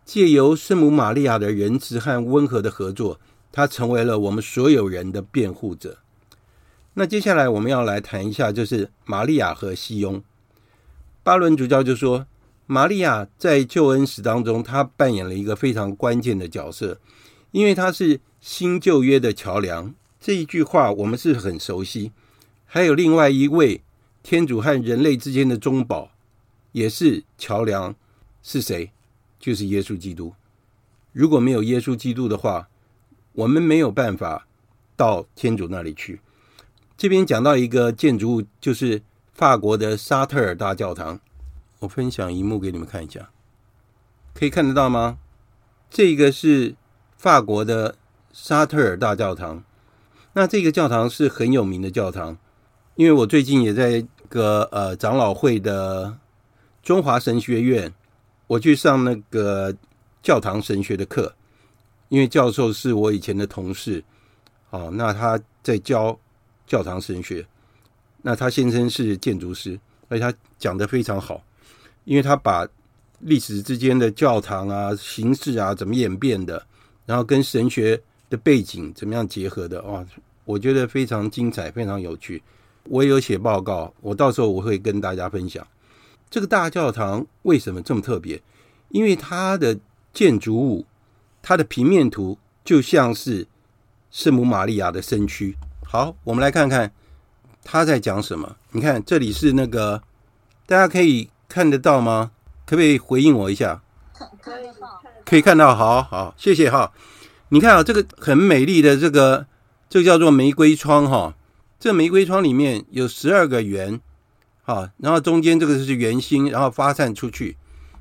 [0.05, 3.21] 借由圣母玛利亚的仁慈和温和的合作，
[3.53, 5.99] 他成为了我们所有人的辩护者。
[6.95, 10.23] 那接下来我们要来谈一下，就是玛利亚和西雍。
[11.23, 12.27] 巴伦主教就说，
[12.67, 17.01] 玛利亚在救恩史当中，她扮演了一个非常关键的角色，
[17.51, 19.95] 因为她是新旧约的桥梁。
[20.21, 22.13] 这一句话我们是很熟悉。
[22.67, 23.83] 还有另外一位
[24.23, 26.11] 天主和人类之间的中保，
[26.73, 27.95] 也是桥梁，
[28.43, 28.91] 是谁？
[29.39, 30.35] 就是耶稣基督。
[31.13, 32.69] 如果没有耶稣基督的话，
[33.33, 34.47] 我们没有办法
[34.97, 36.21] 到天主那里去。
[36.97, 39.03] 这边讲到一个建筑物，就是
[39.33, 41.21] 法国的沙特尔大教堂。
[41.81, 43.31] 我分享一幕给你们看一下，
[44.35, 45.19] 可以看得到吗？
[45.91, 46.77] 这个是
[47.17, 47.97] 法国的
[48.33, 49.65] 沙特尔大教堂。
[50.35, 52.39] 那这个教堂是很有名的教堂，
[52.95, 56.19] 因为我最近也在个呃长老会的
[56.83, 57.93] 中华神学院。
[58.47, 59.75] 我去上那个
[60.23, 61.35] 教堂神学的课，
[62.11, 64.05] 因为教授是我以前的同事，
[64.71, 66.19] 哦，那他在教
[66.73, 67.47] 教堂神学，
[68.23, 71.45] 那他先生是建筑师，而且他讲得非常好，
[72.05, 72.67] 因为他把
[73.19, 76.67] 历史之间的教堂啊、形式啊怎么演变的，
[77.05, 80.03] 然后跟神学的背景怎么样结合的，哇，
[80.47, 82.43] 我觉得非常精彩，非常有趣。
[82.85, 85.67] 我也有写报告，我到时候我会跟大家分享。
[86.31, 88.41] 这个大教堂为什么这么特别？
[88.89, 89.79] 因为它的
[90.15, 90.87] 建筑物，
[91.43, 93.47] 它的平面图就像是
[94.11, 95.55] 圣母玛利亚的身躯。
[95.93, 96.91] 好，我们来看看
[97.63, 98.57] 他在讲什么。
[98.71, 100.03] 你看，这里是那个，
[100.65, 102.31] 大家可以看得到吗？
[102.65, 103.83] 可不可以回应我一下？
[104.41, 104.65] 可以，
[105.23, 105.77] 可以看到。
[105.77, 106.91] 好好，谢谢哈。
[107.51, 109.47] 你看啊，这个很美丽的这个，
[109.91, 111.35] 这个叫做玫瑰窗哈。
[111.79, 114.01] 这玫瑰窗里面有十二个圆。
[114.63, 117.59] 好，然后中间这个是圆心，然后发散出去。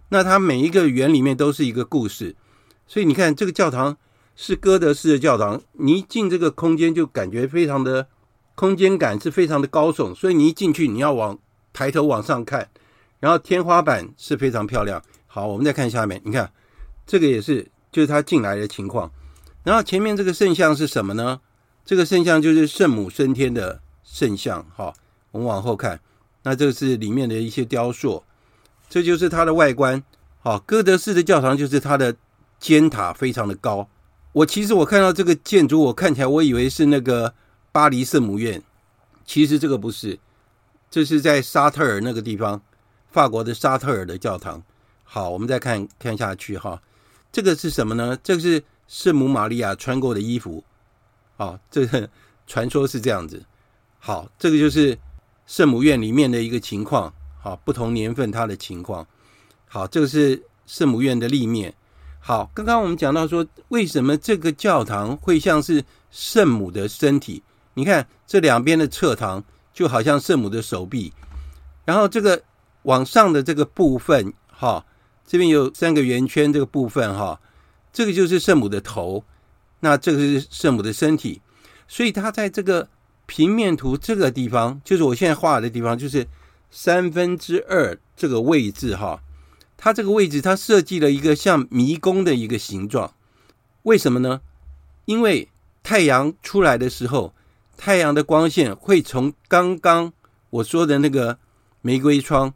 [0.08, 2.38] 那它每一个圆里面都是一个故事，
[2.88, 3.98] 所以你看这个教堂
[4.36, 8.08] 是哥德式的教堂，你一进这个空间就感觉非常的
[8.56, 11.38] 空间感是非常的高耸，所以你一进去你要往
[11.74, 12.70] 抬头往上看，
[13.20, 15.02] 然后天花板是非常漂亮。
[15.28, 16.52] 好，我们再看下面，你看
[17.06, 19.12] 这个也是就是他进来的情况。
[19.64, 21.40] 然后前面这个圣像是什么呢？
[21.86, 24.66] 这个圣像就是圣母升天的圣像。
[24.76, 24.94] 好，
[25.32, 26.00] 我们往后看。
[26.44, 28.24] 那这个是里面的一些雕塑，
[28.90, 30.04] 这就是它的外观。
[30.40, 32.16] 好，哥德式的教堂就是它的
[32.60, 33.88] 尖塔非常的高。
[34.34, 37.34] 我其实我看到这个建筑，我看起来我以为是那个
[37.72, 38.62] 巴黎圣母院，
[39.26, 40.20] 其实这个不是，
[40.90, 42.62] 这是在沙特尔那个地方，
[43.10, 44.64] 法国的沙特尔的教堂。
[45.04, 46.82] 好，我们再看看下去哈，
[47.32, 48.18] 这个是什么呢？
[48.24, 50.64] 这个是圣母玛利亚穿过的衣服。
[51.38, 52.10] 好，这个
[52.48, 53.44] 传说是这样子。
[54.00, 54.98] 好，这个就是。
[55.48, 59.06] 圣母院里面的一个情况，好，不同年份它的情况，
[59.68, 61.74] 好，这个是圣母院的立面，
[62.24, 67.42] 好，刚刚我们讲到说，为什么这个教堂会像是圣母的身体？
[67.74, 71.12] 你看这两边的侧堂就好像圣母的手臂，
[71.84, 72.40] 然后这个
[72.84, 74.86] 往上的这个部分，哈，
[75.26, 77.42] 这边有三个圆圈，这个部分，哈，
[77.92, 79.24] 这个就是圣母的头，
[79.80, 81.42] 那这个是圣母的身体，
[81.88, 82.88] 所以它在这个
[83.26, 86.28] 平面图这个地方，就是我现在画的地方，就是
[86.70, 89.20] 三分之二这个位置，哈。
[89.84, 93.16] 它这个位置，它设计了一个像迷宫的一个形状，
[93.82, 94.42] 为什么呢？
[95.06, 95.50] 因为
[95.82, 97.34] 太阳出来的时候，
[97.78, 100.14] 太阳的光线会从刚刚
[100.52, 101.40] 我说的那个
[101.82, 102.54] 玫瑰窗，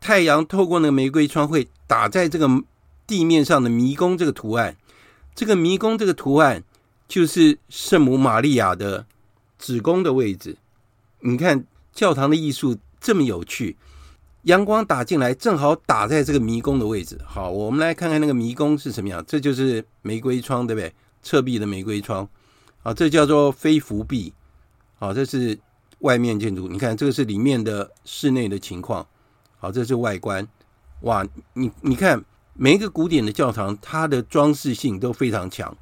[0.00, 2.48] 太阳透过那个玫瑰窗会打在这个
[3.08, 4.76] 地面上的迷宫这个图案，
[5.34, 6.62] 这个迷宫这个图案
[7.08, 9.04] 就是圣母玛利亚的
[9.58, 10.56] 子宫的位置。
[11.18, 13.76] 你看教堂的艺术这么有趣。
[14.46, 17.20] 阳光打进来，正好打在这个迷宫的位置。
[17.26, 19.22] 好，我们来看看那个迷宫是什么样。
[19.26, 20.94] 这就是玫瑰窗，对不对？
[21.20, 22.28] 侧壁的玫瑰窗。
[22.84, 24.32] 啊，这叫做飞浮壁。
[25.00, 25.58] 好，这是
[25.98, 26.68] 外面建筑。
[26.68, 29.04] 你看，这个是里面的室内的情况。
[29.58, 30.46] 好，这是外观。
[31.00, 35.76] 哇，你你看，每一个古典的教堂，它的装饰性都非常强。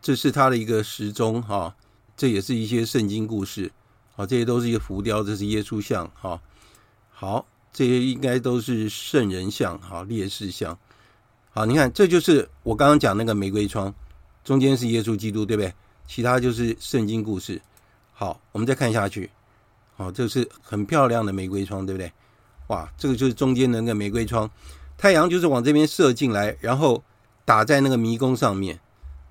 [0.00, 1.42] 这是它的一个时钟。
[1.42, 1.74] 哈，
[2.16, 3.72] 这也是一些圣经故事。
[4.14, 6.08] 好，这些都是一个浮雕，这是耶稣像。
[6.14, 6.40] 哈，
[7.10, 7.44] 好。
[7.74, 10.78] 这些应该都是圣人像，好，烈士像，
[11.50, 13.92] 好，你看，这就是我刚刚讲那个玫瑰窗，
[14.44, 15.74] 中间是耶稣基督，对不对？
[16.06, 17.60] 其他就是圣经故事。
[18.12, 19.28] 好，我们再看下去，
[19.96, 22.12] 好，这是很漂亮的玫瑰窗，对不对？
[22.68, 24.48] 哇，这个就是中间的那个玫瑰窗，
[24.96, 27.02] 太阳就是往这边射进来，然后
[27.44, 28.78] 打在那个迷宫上面，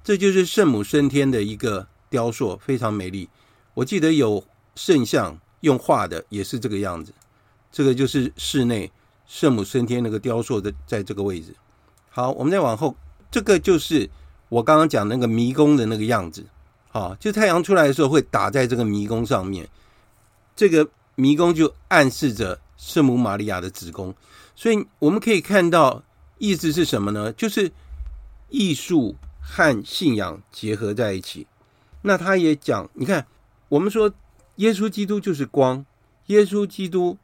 [0.04, 3.30] 这就是圣母升天的一个雕塑，非常美丽。
[3.74, 7.14] 我记得有圣像用画的，也是这个样子。
[7.74, 8.90] 这个就是室内
[9.26, 11.56] 圣母升天那个雕塑的，在这个位置。
[12.12, 12.96] 好，我们再往后，
[13.32, 14.08] 这个就是
[14.48, 16.46] 我刚刚讲那个迷宫的那个样子。
[16.90, 19.68] 好，就太阳出来的时候会打在这个迷宫上面，
[20.56, 24.14] 这个迷宫就暗示着圣母玛利亚的子宫。
[24.56, 26.04] 所以我们可以看到，
[26.38, 27.34] 意思是什么呢？
[27.34, 27.72] 就是
[28.50, 31.48] 艺术和信仰结合在一起。
[32.04, 33.26] 那他也讲，你看，
[33.68, 34.14] 我们说
[34.58, 35.84] 耶稣基督就是光，
[36.28, 37.18] 耶稣基督。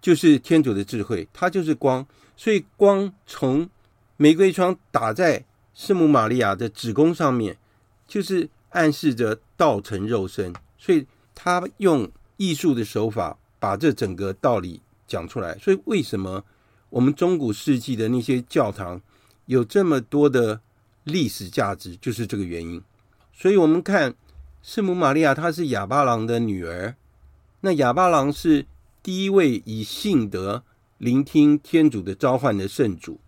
[0.00, 2.06] 就是天主的智慧，它就是光，
[2.36, 3.68] 所以光从
[4.16, 7.58] 玫瑰窗打在圣母玛利亚的子宫上面，
[8.06, 10.54] 就是暗示着道成肉身。
[10.78, 15.58] 所以他用艺术的手法把这整个道理讲出来。
[15.58, 16.44] 所以为什么
[16.90, 19.00] 我们中古世纪的那些教堂
[19.46, 20.60] 有这么多的
[21.02, 22.80] 历史价值，就是这个原因。
[23.32, 24.14] 所以我们看
[24.62, 26.94] 圣母玛利亚，她是哑巴郎的女儿，
[27.62, 28.66] 那哑巴郎是。
[29.08, 30.62] 第一位以信德
[30.98, 33.18] 聆听天主的召唤的圣主，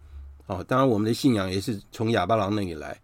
[0.44, 3.00] 哦，当然我们的信仰也是从亚巴郎那里来。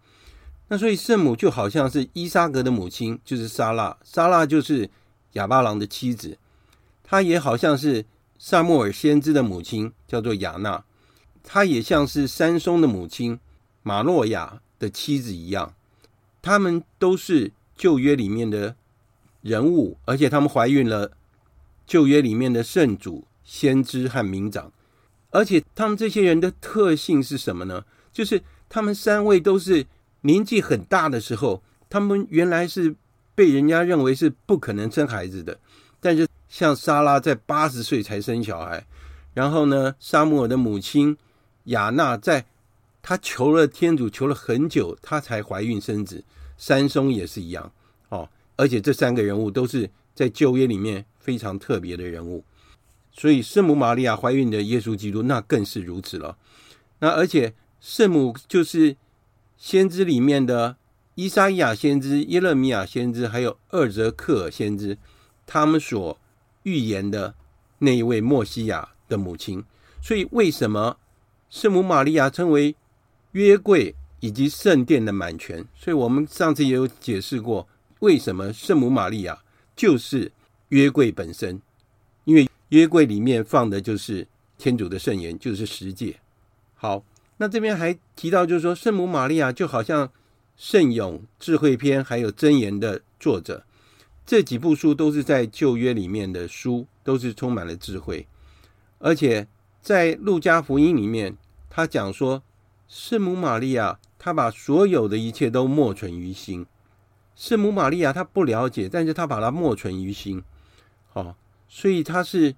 [0.68, 4.90] 那所以圣母就好像是伊莎格的母亲，就是撒拉，撒拉就是
[5.32, 6.36] 亚巴郎的妻子。
[7.02, 8.04] 她也好像是
[8.38, 10.84] 撒母耳先知的母亲，叫做亚纳。
[11.42, 13.40] 她也像是山松的母亲
[13.82, 15.74] 玛诺亚的妻子一样。
[16.42, 18.76] 他们都是旧约里面的
[19.40, 21.12] 人物，而且他们怀孕了。
[21.86, 24.72] 旧约里面的圣主、先知和明长，
[25.30, 27.84] 而且他们这些人的特性是什么呢？
[28.12, 29.86] 就是他们三位都是
[30.22, 32.94] 年纪很大的时候，他们原来是
[33.34, 35.58] 被人家认为是不可能生孩子的。
[36.00, 38.84] 但是像莎拉在八十岁才生小孩，
[39.34, 41.16] 然后呢，撒母耳的母亲
[41.64, 42.46] 雅纳在
[43.02, 46.24] 她求了天主求了很久，她才怀孕生子。
[46.58, 47.70] 三松也是一样
[48.08, 51.04] 哦，而且这三个人物都是在旧约里面。
[51.26, 52.44] 非常特别的人物，
[53.10, 56.38] 所以圣母玛利亚怀孕的耶稣基督那更是如此了。
[57.00, 58.94] 那而且圣母就是
[59.56, 60.76] 先知里面的
[61.16, 64.96] 依撒意亚先知、耶勒米亚先知，还有厄泽克尔先知，
[65.44, 66.16] 他们所
[66.62, 67.34] 预言的
[67.80, 69.64] 那一位默西亚的母亲。
[70.00, 70.96] 所以为什么
[71.50, 72.76] 圣母玛利亚称为
[73.32, 75.66] 约柜以及圣殿的满全？
[75.74, 77.66] 所以我们上次也有解释过，
[77.98, 79.42] 为什么圣母玛利亚
[79.74, 80.30] 就是。
[80.68, 81.60] 约柜本身，
[82.24, 84.26] 因为约柜里面放的就是
[84.58, 86.16] 天主的圣言，就是十诫。
[86.74, 87.04] 好，
[87.36, 90.10] 那这边还提到，就是说圣母玛利亚就好像
[90.56, 93.64] 圣咏、智慧篇还有箴言的作者，
[94.24, 98.26] 这几部书都是在旧约里面的书，都是充满了智慧。
[98.98, 99.46] 而且
[99.80, 101.36] 在路加福音里面，
[101.70, 102.42] 他讲说
[102.88, 106.66] 圣母玛利亚，她把所有的一切都默存于心。
[107.36, 110.42] 圣母玛利亚她不了解，但是她把它默存于心。
[111.16, 111.34] 哦，
[111.66, 112.54] 所以他是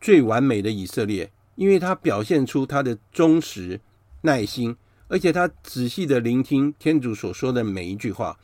[0.00, 3.80] 最完美的以色列，因为他表现出他的忠实、
[4.20, 4.76] 耐心，
[5.08, 8.38] 而且他仔细的聆听天主所说的每一句话，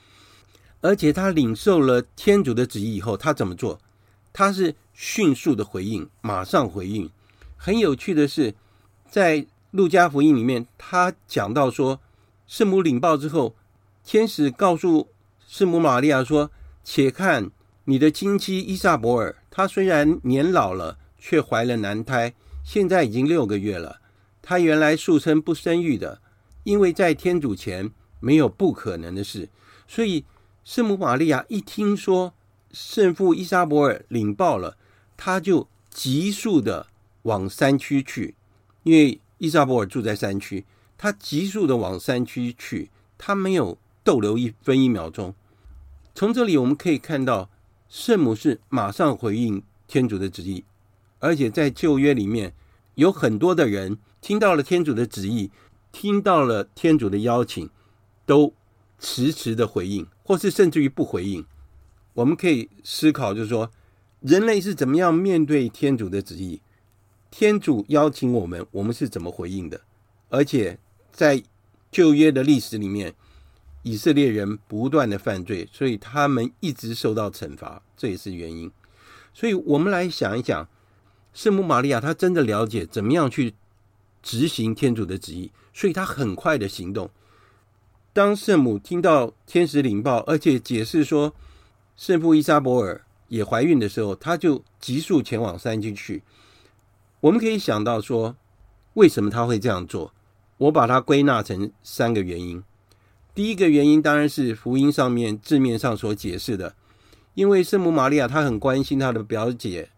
[0.80, 3.78] 而且他领受了天主的旨意以后，他怎么做？
[4.32, 7.10] 他是迅速的回应，马上回应。
[7.58, 8.54] 很有趣的是，
[9.10, 12.00] 在路加福音里面，他讲到说，
[12.46, 13.54] 圣母领报之后，
[14.02, 15.08] 天使告诉
[15.46, 16.50] 圣母玛利亚说
[16.82, 17.50] ：“且看
[17.84, 22.32] 你的亲戚伊撒伯尔，她虽然年老了，却怀了男胎，
[22.64, 24.00] 现在已经六个月了。
[24.40, 26.22] 她原来素称不生育的，
[26.64, 29.50] 因为在天主前没有不可能的事。
[29.86, 30.24] 所以
[30.64, 32.32] 圣母玛利亚一听说
[32.72, 34.78] 圣父伊莎伯尔领报了，
[35.18, 36.86] 她就急速的
[37.24, 38.34] 往山区去，
[38.84, 40.64] 因为伊莎伯尔住在山区，
[40.96, 45.34] 她急速的往山区去，她没有逗留一分一秒钟。
[46.14, 47.50] 从这里我们可以看到，
[47.92, 50.64] 圣母是马上回应天主的旨意，
[51.18, 52.54] 而且在旧约里面
[52.94, 55.50] 有很多的人听到了天主的旨意，
[55.92, 57.68] 听到了天主的邀请，
[58.24, 58.54] 都
[58.98, 61.44] 迟迟的回应，或是甚至于不回应。
[62.14, 63.70] 我们可以思考，就是说，
[64.20, 66.62] 人类是怎么样面对天主的旨意？
[67.30, 69.82] 天主邀请我们，我们是怎么回应的？
[70.30, 70.78] 而且
[71.12, 71.42] 在
[71.90, 73.14] 旧约的历史里面。
[73.82, 78.70] 以色列人不断的犯罪，所以他们一直受到惩罚，这也是原因。
[79.34, 80.68] 所以我们来想一想，
[81.32, 83.54] 圣母玛利亚她真的了解怎么样去
[84.22, 87.10] 执行天主的旨意，所以她很快的行动。
[88.12, 91.34] 当圣母听到天使领报，而且解释说
[91.96, 96.22] 圣父依撒伯尔也怀孕的时候，她就急速前往山区去。
[97.20, 98.36] 我们可以想到说，
[98.94, 100.12] 为什么她会这样做？
[100.58, 102.62] 我把它归纳成三个原因。
[103.34, 106.74] 第一个原因当然是福音上面字面上所解释的，
[107.34, 109.88] 因为圣母玛利亚她很关心她的表姐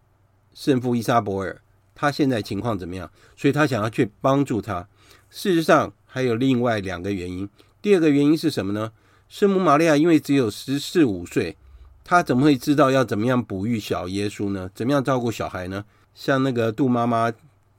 [0.53, 1.61] 圣父伊莎伯尔，
[1.93, 4.87] 他现在情况怎么样，所以她想要去帮助他。
[5.29, 7.49] 事实上还有另外两个原因。
[7.81, 8.93] 第二个原因是什么呢？
[9.27, 11.57] 圣母玛利亚因为只有十四五岁，
[12.05, 14.69] 她怎么会知道要怎么样哺育小耶稣呢？
[14.73, 15.83] 怎么样照顾小孩呢？
[16.13, 17.33] 像那个杜妈妈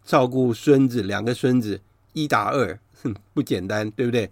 [0.04, 1.80] 照顾孙子，两个孙子
[2.12, 4.30] 一打二，哼， 不简单，对不对？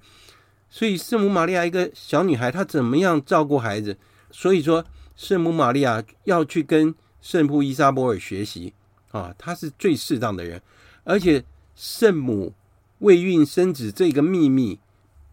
[0.77, 3.97] 所以，圣母玛利亚一个小女孩，她怎么样照顾孩子？
[4.33, 8.75] 所以说，圣母玛利亚要去跟圣父依撒伯尔学习
[9.13, 10.61] 啊，她是最适当的人。
[11.05, 11.45] 而且，
[11.77, 12.53] 圣母
[12.99, 14.81] 未孕生子这个秘密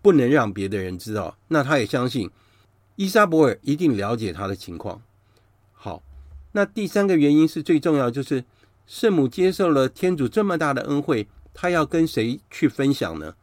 [0.04, 1.36] 不能让别的人知道。
[1.48, 2.30] 那她也相信
[2.96, 5.02] 伊莎伯尔一定了解她的情况。
[5.74, 6.04] 好，
[6.52, 8.46] 那第三个原因是最重要，就是
[8.86, 13.34] 圣母接受了天主这么大的恩惠，她要跟谁去分享呢？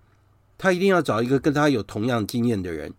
[0.58, 2.92] 他一定要找一个跟他有同样经验的人，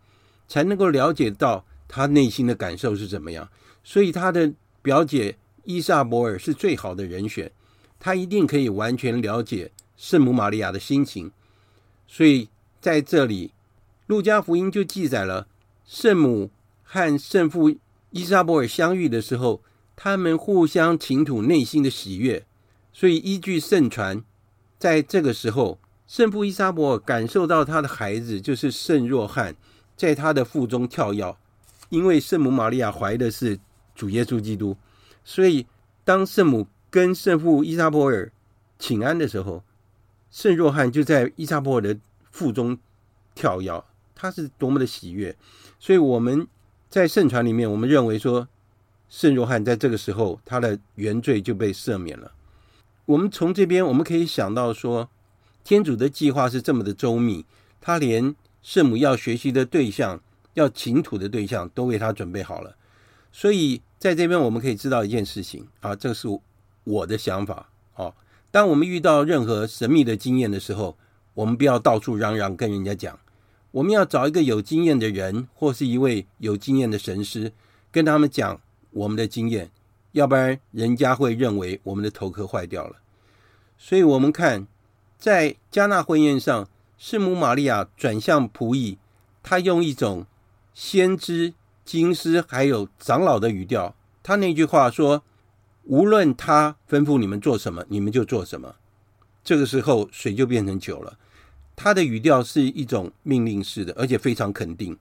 [0.47, 3.49] 才能够了解到他内心的感受是怎么样。
[3.83, 7.51] 所以他的表姐伊莎伯尔是最好的人选，
[7.99, 11.29] 他一定可以完全了解圣母玛利亚的心情。
[12.07, 12.47] 所以
[12.79, 13.51] 在这里，
[14.07, 15.47] 路加福音就记载了
[15.85, 16.49] 圣母
[16.83, 17.75] 和圣父
[18.11, 19.61] 伊莎伯尔相遇的时候，
[19.97, 22.45] 他们互相倾吐内心的喜悦。
[22.93, 24.23] 所以依据圣传，
[24.77, 25.77] 在这个时候。
[26.09, 29.55] 圣父依撒伯感受到他的孩子就是圣若翰，
[29.95, 31.37] 在他的腹中跳跃，
[31.89, 33.59] 因为圣母玛利亚怀的是
[33.93, 34.75] 主耶稣基督，
[35.23, 35.67] 所以
[36.03, 38.31] 当圣母跟圣父伊莎伯尔
[38.79, 39.63] 请安的时候，
[40.31, 41.95] 圣若翰就在伊莎伯尔的
[42.31, 42.79] 腹中
[43.35, 43.83] 跳跃，
[44.15, 45.37] 他是多么的喜悦。
[45.77, 46.47] 所以我们
[46.89, 48.47] 在圣传里面，我们认为说，
[49.09, 52.31] 圣若翰在这个时候他的原罪就被赦免了。
[53.05, 55.07] 我们从这边我们可以想到说。
[55.63, 57.45] 天主的计划是这么的周密，
[57.79, 60.19] 他连圣母要学习的对象、
[60.55, 62.75] 要倾吐的对象都为他准备好了。
[63.31, 66.27] 所以在这边我们可以知道一件事情啊，这是
[66.83, 68.13] 我的想法哦。
[68.49, 70.97] 当我们遇到任何神秘的经验的时候，
[71.35, 73.19] 我们不要到处嚷嚷跟人家讲，
[73.69, 77.51] 我们要找一个有经验的人，或是一位有经验的神师，
[77.91, 79.69] 跟他们讲我们的经验，
[80.13, 82.95] 要不然人家会认为我们的头壳坏掉了。
[83.77, 84.67] 所以我们看。
[85.19, 88.97] 在迦纳婚宴上，圣母玛利亚转向仆役，
[89.43, 90.25] 她用一种
[90.73, 91.53] 先知、
[91.83, 93.93] 经师还有长老的语调，
[94.23, 95.21] 她那句话说
[95.83, 98.75] ：“无论他吩咐你们做什么，你们就做什么。”
[99.43, 101.17] 这个时候，水就变成酒了。
[101.75, 104.97] 他的语调是一种命令式的，而且非常肯定。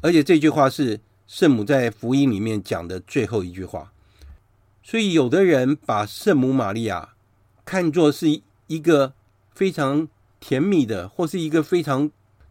[0.00, 3.92] 而且这句话是圣母在福音里面讲的最后一句话。
[4.82, 7.10] 所以，有的人把圣母玛利亚
[7.66, 9.12] 看作是一个。
[9.56, 10.06] 非常
[10.38, 12.10] 甜蜜的，或是一个非常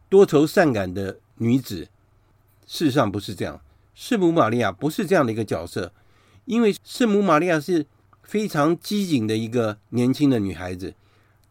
[0.10, 1.88] 多愁善感的女子，
[2.66, 3.62] 事实上不是这样。
[3.93, 5.93] 圣母玛利亚不是这样的一个角色，
[6.45, 7.86] 因为圣母玛利亚是
[8.24, 10.95] 非常机警的一个年轻的女孩子，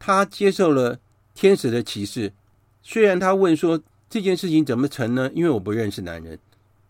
[0.01, 0.99] 她接受了
[1.35, 2.33] 天使的启示，
[2.83, 3.81] 虽然她问说
[4.11, 5.31] 这件事情怎么成呢？
[5.33, 6.37] 因为我不认识男人，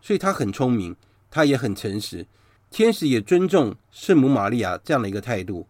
[0.01, 0.95] 所以她很聪明，
[1.29, 2.25] 她也很诚实。
[2.71, 5.67] 天使也尊重圣母玛利亚这样的一个态度。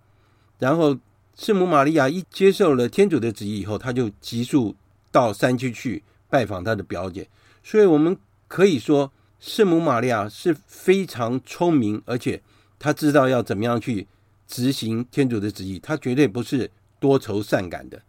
[0.58, 0.98] 然后
[1.36, 4.76] 圣母玛利亚一接受了天主的旨意以后，他就急速
[5.12, 7.28] 到山区去拜访他的表姐。
[7.62, 8.18] 所以我们
[8.48, 12.42] 可以说，圣母玛利亚是非常聪明，而且
[12.80, 14.08] 他知道要怎么样去
[14.48, 18.02] 执行天主的旨意，他绝对不是多愁善感的。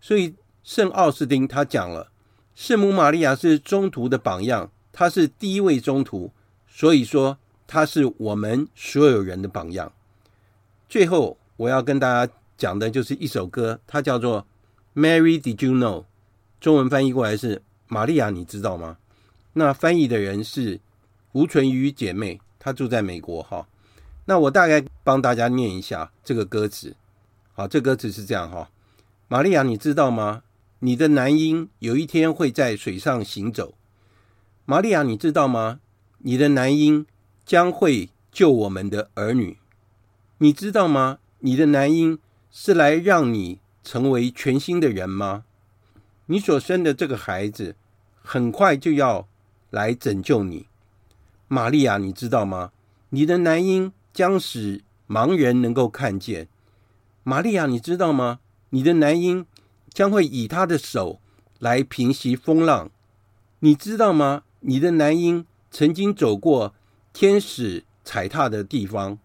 [0.00, 2.10] 所以圣奥斯丁他讲了，
[2.54, 6.32] 圣母玛利亚是中途的榜样，她是第一位中途，
[6.66, 9.92] 所以说她是我们所有人的榜样。
[10.88, 12.32] 最后我要跟大家
[12.62, 14.46] 讲的就是一首歌，它叫做
[15.00, 16.02] 《Mary Did You Know》，
[16.60, 17.60] 中文翻译过来是
[17.90, 18.98] “玛利亚，你知道吗？”
[19.54, 20.78] 那翻译的人是
[21.32, 23.66] 吴纯瑜姐妹，她住在美国哈。
[24.26, 26.94] 那我大概帮大家念一下这个歌词。
[27.52, 28.70] 好，这歌词是这样哈：
[29.26, 30.44] 玛利亚，你知道吗？
[30.78, 33.74] 你的男婴有一天会在水上行走。
[34.66, 35.80] 玛利亚，你知道吗？
[36.18, 37.04] 你的男婴
[37.44, 39.58] 将会救我们的儿女。
[40.38, 41.18] 你知道吗？
[41.40, 42.20] 你的男婴
[42.52, 45.42] 是来让你成为全新的人吗？
[46.26, 47.74] 你所生的这个孩子
[48.22, 49.26] 很快就要。
[49.72, 50.66] 来拯救你，
[51.48, 52.72] 玛利亚，你知道吗？
[53.08, 56.46] 你的男婴将使盲人能够看见。
[57.22, 58.40] 玛利亚，你知道吗？
[58.68, 59.46] 你的男婴
[59.88, 61.20] 将会以他的手
[61.58, 62.90] 来平息风浪。
[63.60, 64.42] 你知道吗？
[64.60, 66.74] 你的男婴曾经走过
[67.14, 69.18] 天使踩踏的地方。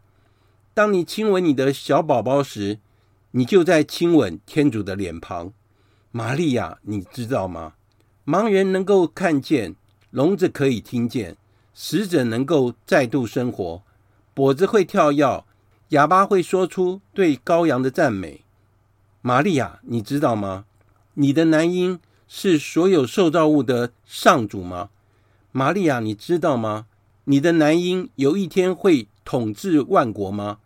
[0.74, 2.80] 当你亲吻你的小宝宝时，
[3.38, 5.54] 你就在亲吻天主的脸庞。
[6.10, 7.74] 玛利亚，你知道吗？
[8.26, 9.76] 盲人能够看见。
[10.10, 11.38] 聋子可以听见，
[11.72, 13.84] 死者能够再度生活，
[14.34, 15.46] 跛子会跳跃，
[15.90, 18.42] 哑巴会说出对羔羊的赞美。
[19.22, 20.66] 玛利亚，你知道吗？
[21.14, 24.90] 你的男婴是所有受造物的上主吗？
[25.52, 26.88] 玛利亚，你知道吗？
[27.26, 30.58] 你的男婴有一天会统治万国吗？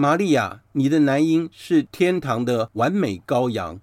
[0.00, 3.78] 玛利亚，你的男婴是天堂的完美羔羊，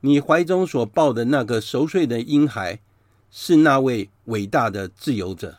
[0.00, 2.78] 你怀中所抱的那个熟睡的婴孩。
[3.30, 5.56] 是那位伟大的自由者，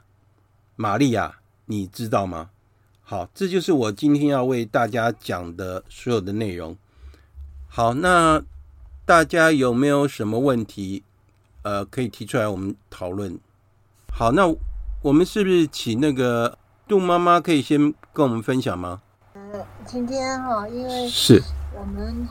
[0.75, 2.51] 玛利亚，你知道吗？
[3.01, 6.77] 好，这就是我今天要为大家讲的所有的内容。
[7.67, 8.43] 好，那
[9.03, 11.01] 大家有没有什么问题？
[11.63, 13.39] 呃，可以提出来，我们讨论。
[14.11, 14.47] 好，那
[15.01, 16.55] 我们是不是请那个
[16.87, 19.01] 杜妈妈可以先跟我们分享吗？
[19.53, 21.41] 呃，今天哈，因为是
[21.77, 22.27] 我们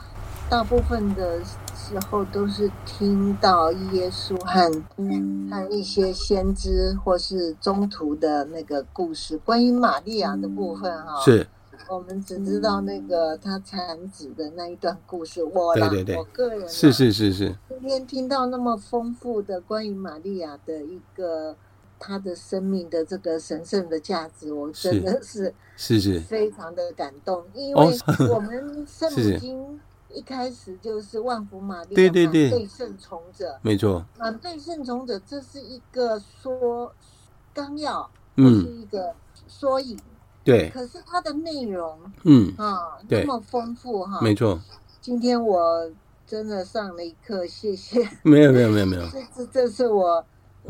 [0.49, 1.39] 大部分的。
[1.79, 4.69] 时候都是听到耶稣和
[5.49, 11.47] 和一些先知或是中途的那个故事，关于玛利亚的部分哈，是，
[11.87, 15.41] 我们只知道那个他产子的那一段故事。
[15.41, 21.55] 我啦，对对对，我个人是是是是，今天听到那么丰富的关于玛利亚的一个
[21.99, 27.97] 他的生命的这个神圣的价值，我真的是是是非常的感动，因为
[28.33, 29.79] 我们圣母经。
[30.09, 36.91] 一开始就是万福玛利亚，对对对，被圣从者，没错，满被圣从者，这是一个说
[37.53, 39.13] 纲要，嗯，是一个
[39.47, 39.99] 缩影，
[40.45, 40.69] 对。
[40.69, 44.59] 可是它的内容，嗯啊，那么丰富哈，没错。
[45.01, 45.91] 今天我
[46.25, 48.09] 真的上了一课，谢谢。
[48.23, 50.25] 没有没有没有没有， 这这这是我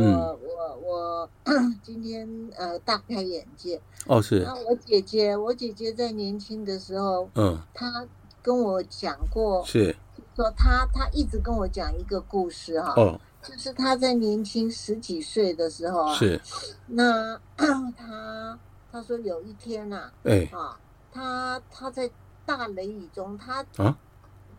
[0.06, 1.30] 我我我
[1.84, 2.28] 今天
[2.58, 3.82] 呃大开眼界。
[4.06, 4.40] 哦，是。
[4.44, 8.06] 那我姐姐，我姐姐在年轻的时候，嗯，她。
[8.40, 9.94] 跟我讲过，是
[10.34, 16.40] 说她她一直跟我讲一个故事哈，哦，就是她在年轻十几岁的时候啊，是
[16.86, 17.38] 那
[17.98, 18.58] 她
[18.90, 20.80] 她说有一天呐，哎啊，
[21.12, 22.10] 她她在
[22.46, 23.98] 大雷雨中，她啊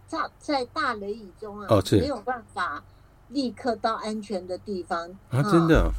[0.07, 2.84] 在在大雷雨中啊，哦，没有办法
[3.29, 5.09] 立刻到安全的地方。
[5.31, 5.91] 啊，真的。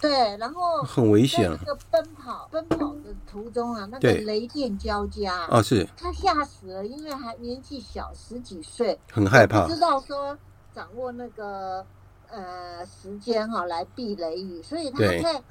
[0.00, 1.50] 对，然后很危险。
[1.50, 5.86] 那个奔跑奔跑的途中啊，那个雷电交加啊，是。
[5.94, 10.38] 他吓死了，因为还年纪小，十几岁，很害怕，知道说
[10.72, 11.84] 掌握那个
[12.30, 15.42] 呃时间哈来避雷雨，所以他在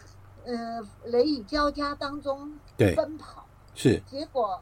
[0.45, 4.01] 呃雷雨交加当中奔跑，是。
[4.09, 4.59] 结果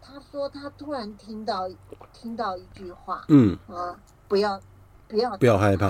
[0.00, 1.68] 他说他突然听到
[2.14, 3.58] 听到一句话，嗯。
[3.68, 3.94] 啊，
[4.28, 4.58] 不要
[5.08, 5.86] 不要不要害怕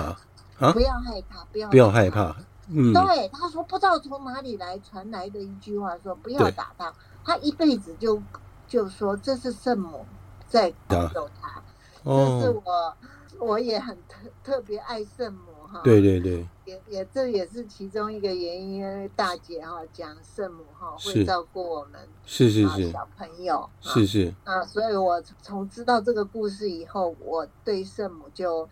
[0.59, 2.35] 啊，不要害怕，不要不要害怕。
[2.69, 6.93] 嗯，对，他说不知道从哪里来传来的一句话，说不要打他。
[7.23, 8.21] 他一辈子就
[8.67, 10.05] 就说这是圣母
[10.47, 11.61] 在保佑他。
[12.03, 12.97] 哦，这是我
[13.39, 15.79] 我也很特特别爱圣母哈。
[15.83, 28.67] 对对对，也也这也是其中一个原因，因为大姐哈讲圣母哈会照顾我们，是是是小朋友，是是啊，所以我从知道这个故事以后，我对圣母就。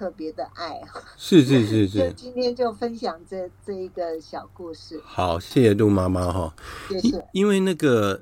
[0.00, 0.80] 特别的爱。
[1.18, 1.98] 是是是是。
[1.98, 4.98] 就 今天就分享这这一个小故事。
[5.04, 6.54] 好，谢谢杜妈妈哈。
[6.88, 7.22] 谢谢。
[7.32, 8.18] 因为那个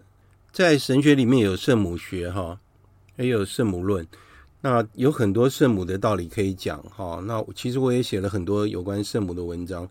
[0.50, 2.58] 在神学里面有圣母学哈，
[3.16, 4.04] 也有圣母论，
[4.60, 7.22] 那有很多圣母的道理可以讲哈。
[7.24, 9.88] 那其实我也写了很多有关圣母的文章。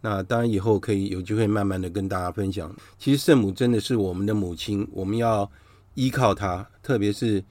[0.00, 2.74] 那当然以后可以有机会慢慢的跟大家分享。
[2.98, 5.48] 其实圣母真的是我们的母亲，我们要
[5.94, 7.44] 依靠她，特别是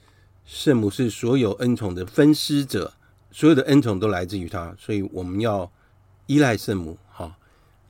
[0.44, 2.94] 圣母是所有恩宠的分施者，
[3.38, 5.72] 所有的恩宠都来自于他，所以我们要
[6.26, 6.98] 依赖圣母。
[7.08, 7.32] 好，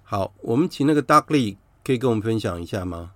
[0.03, 3.13] 好，我们请那个 Duckley 可以跟我们分享一下吗？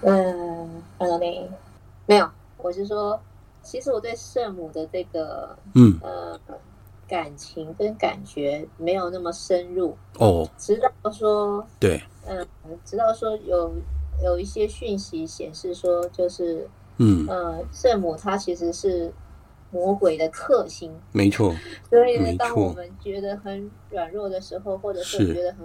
[0.00, 3.20] 嗯，呃，没有，我是说，
[3.62, 6.40] 其实我对圣母的这个，嗯，呃。
[7.06, 12.46] 感情跟感觉没有那么深入哦，直到说对，嗯，
[12.84, 13.74] 直到说有
[14.22, 16.68] 有一些讯息显示说，就是
[16.98, 19.10] 嗯呃，圣母她其实是
[19.70, 21.54] 魔鬼的克星，没错。
[21.88, 25.60] 所以呢，当我们觉得很软弱的时候，或者是觉得很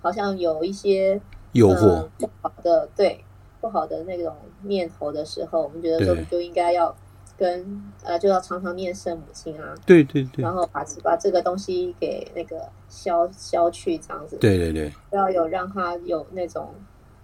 [0.00, 1.20] 好像有一些
[1.52, 3.24] 诱惑、呃、不好的对
[3.60, 6.94] 不好的那种念头的时候，我们觉得说我们就应该要。
[7.38, 16.72] 跟呃，就要常常念圣母经啊，对对对，然后把把这个东西给那个消消去，这样子，对对对，要有让他有那种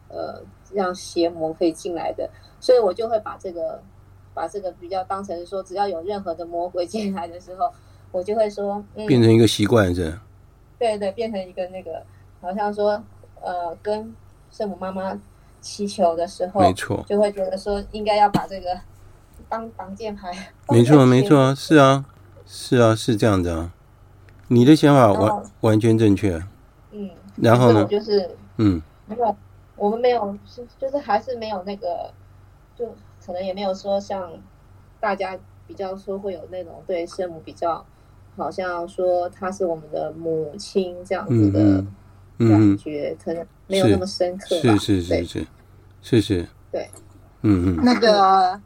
[0.09, 0.43] 呃，
[0.75, 2.29] 让邪魔可以进来的，
[2.61, 3.83] 所以我就会把这个
[4.35, 7.71] 把这个比较当成说，只要有任何的魔鬼进来的时候，
[8.11, 10.19] 我就会说，嗯、变成一个习惯是，
[10.79, 12.03] 对对，变成一个那个，
[12.41, 13.03] 好像说
[13.41, 14.15] 呃，跟
[14.51, 15.19] 圣母妈妈
[15.61, 18.81] 祈求的时候，没错，就会觉得说应该要把这个。
[19.49, 20.33] 当挡箭牌，
[20.69, 22.07] 没错没错啊，是啊，
[22.47, 23.71] 是啊，是这样子啊。
[24.49, 26.43] 你的想法完完全正确。
[26.91, 27.85] 嗯，然后呢？
[27.85, 29.37] 就是嗯，没有，
[29.77, 32.11] 我们没有，是就是还是没有那个，
[32.75, 32.95] 就
[33.25, 34.33] 可能也没有说像
[35.01, 37.85] 大家比较说会有那种对圣母比较，
[38.37, 41.85] 好像说她是我们的母亲这样子的
[42.39, 44.57] 感觉，可能没有那么深刻。
[44.57, 45.47] 是是是是
[46.03, 46.91] 是是，对，
[47.43, 48.61] 嗯嗯，那个啊。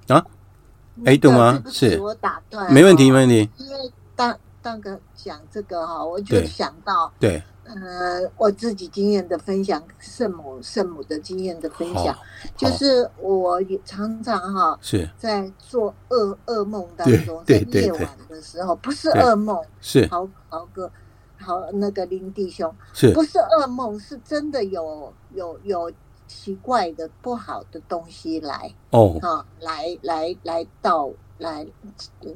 [1.05, 1.63] 哎，懂吗？
[1.67, 3.47] 是，我打断，没问题，没问题。
[3.59, 12.17] 因为当当个讲这个哈，我就想到，对，呃，我自己经验的分享，圣母圣母的经验的分享，
[12.57, 15.09] 就是我也常常哈是。
[15.19, 20.07] 在做噩噩梦当中，在夜晚的时候，不是噩梦，是。
[20.09, 20.91] 豪豪哥，
[21.39, 23.13] 好那个林弟兄，是。
[23.13, 23.99] 不是噩梦？
[23.99, 25.93] 是真的有有有。
[26.29, 31.09] 奇怪的、不好的东西来哦，啊，来来来到
[31.39, 31.65] 来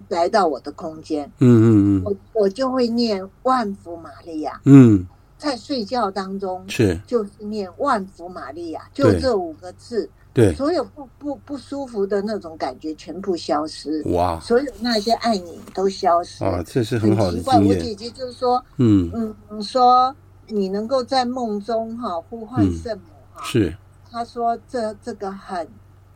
[0.06, 1.66] 来到我的空间，嗯嗯
[1.98, 5.04] 嗯，我我就会念万福玛利亚，嗯，
[5.40, 7.00] 在睡觉当中是。
[7.06, 19.10] 就是念万福玛利亚，就这五个字，对，所有不不不舒服的那种感觉全部消失，哇，所有那些暗影都消失，啊，这是很好的经我姐姐就是说，嗯。
[19.50, 20.14] 嗯，说
[20.48, 23.42] 你能够在梦中哈呼唤圣母哈。
[23.44, 23.74] 是，
[24.10, 25.66] 她说这这个很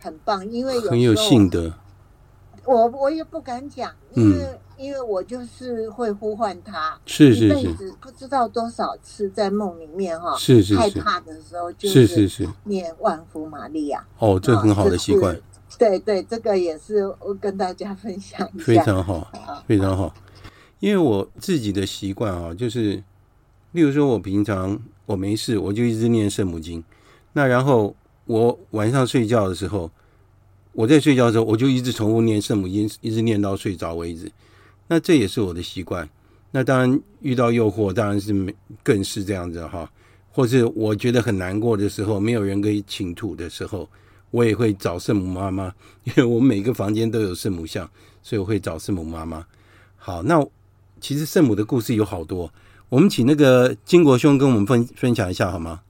[0.00, 1.72] 很棒，因为有很有信德。
[2.64, 14.04] 我我也不敢讲，因为、嗯、因为我就是会呼唤他，是是是，不知道多少次在梦里面哈，是是是，害怕的时候就是是是念万福玛利亚。
[14.18, 15.36] 哦，这很好的习惯。
[15.78, 19.32] 对对，这个也是我跟大家分享一下，非常好，
[19.66, 20.14] 非常好。
[20.78, 23.02] 因为我自己的习惯啊，就是，
[23.72, 26.84] 例如说我平常我没事，我就一直念圣母经。
[27.32, 27.96] 那然后
[28.26, 29.90] 我晚上睡觉的时候，
[30.72, 34.30] 我在睡觉的时候，我就一直重复念圣母经，一直念到睡着为止。
[34.86, 36.08] 那这也是我的习惯。
[36.50, 38.32] 那当然遇到诱惑，当然是
[38.82, 39.90] 更是这样子哈。
[40.30, 43.88] 或是我觉得很难过的时候，没有人可以倾吐的时候，
[44.30, 45.72] 我也会找圣母妈妈，
[46.02, 47.88] 因为我们每个房间都有圣母像，
[48.22, 49.46] 所以我会找圣母妈妈。
[49.96, 50.44] 好，那
[51.00, 52.52] 其实圣母的故事有好多，
[52.88, 55.80] 我们请那个金国兄跟我们分分享一下好吗？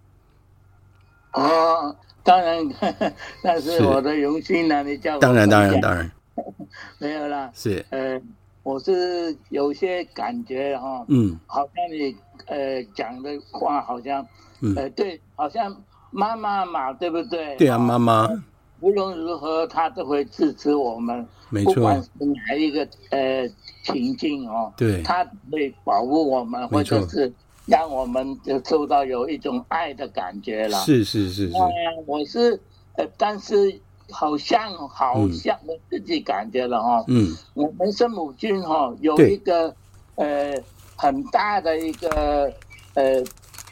[1.32, 2.62] 哦，当然，
[3.42, 4.82] 那是我的荣幸啊！
[4.82, 6.12] 你叫我当然，当然，当然，
[7.00, 7.50] 没有啦。
[7.54, 8.20] 是，呃，
[8.64, 14.26] 我是有些感觉哈，嗯，好像你呃讲的话，好像，
[14.60, 17.54] 嗯，呃，对，好像妈妈嘛，对不对？
[17.56, 18.28] 对啊，妈妈，
[18.80, 23.48] 无论如何，她都会支持我们，没错，不管是哪一个呃
[23.84, 27.32] 情境哦，对，她会保护我们，或者是。
[27.66, 30.76] 让我们就受到有一种爱的感觉了。
[30.80, 31.54] 是是是是。
[32.04, 32.60] 我是
[32.98, 33.80] 呃，但是
[34.10, 37.04] 好像好像我自己感觉了哈。
[37.08, 37.36] 嗯。
[37.54, 39.74] 我们圣母军哈有一个
[40.16, 40.54] 呃
[40.96, 42.52] 很大的一个
[42.94, 43.22] 呃，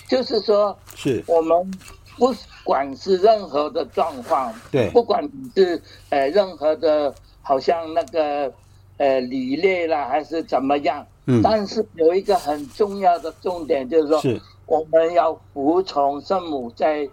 [0.08, 1.70] 就是说，是我们
[2.16, 5.22] 不管是任何的状况，对，不管
[5.54, 5.80] 是
[6.10, 8.52] 呃任何的，好像那个
[8.96, 11.06] 呃礼乐啦，还是怎么样？
[11.26, 17.08] 嗯，但是有一个很重要的重点，就是说，是我们要服从圣母在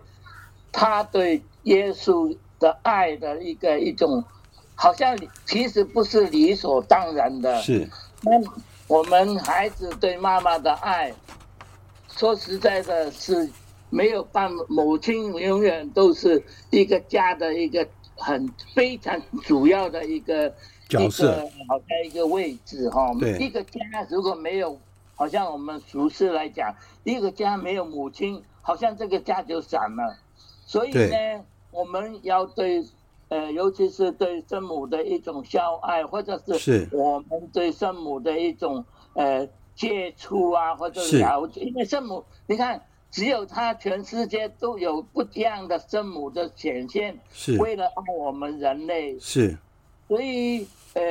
[0.72, 4.24] 他对耶稣的爱的一个一种，
[4.76, 7.62] 好像其实不是理所当然的。
[7.62, 7.90] 是，
[8.22, 8.32] 那
[8.88, 11.14] 我们孩子对妈妈的爱，
[12.10, 13.50] 说实在的，是
[13.90, 20.54] 没有办法，母亲永远都是一个家的一个很非常主要的一个
[20.88, 21.32] 角色，
[21.68, 23.14] 好像一个位置哈。
[23.20, 23.80] 对，一个家
[24.10, 24.78] 如果没有，
[25.16, 30.18] 好像我们俗世来讲，一个家没有母亲，好像这个家就散了。
[30.66, 31.16] 所以呢，
[31.80, 32.84] 我们要对，
[33.30, 49.18] 呃，尤其是对圣母的一种孝爱，或者是我们对圣母的一种呃接触啊，或者了解，因为圣母，你看，只有他，全世界都有不一样的圣母的显现，是为了爱我们人类。
[49.18, 49.58] 是，
[50.10, 51.02] 所以呃，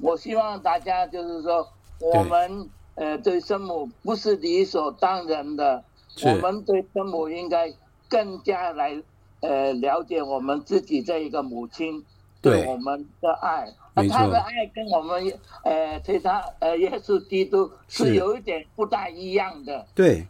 [0.00, 1.68] 我希望大家就是说，
[2.00, 5.84] 我们呃对圣母不是理所当然的，
[6.24, 7.70] 我们对圣母应该。
[8.08, 9.02] 更加来
[9.46, 12.04] 呃了解我们自己这一个母亲
[12.42, 15.32] 对我们的爱，那他的爱跟我们
[15.64, 19.86] 呃对他呃耶稣基督是有一点不大一样的。
[19.94, 20.26] 对，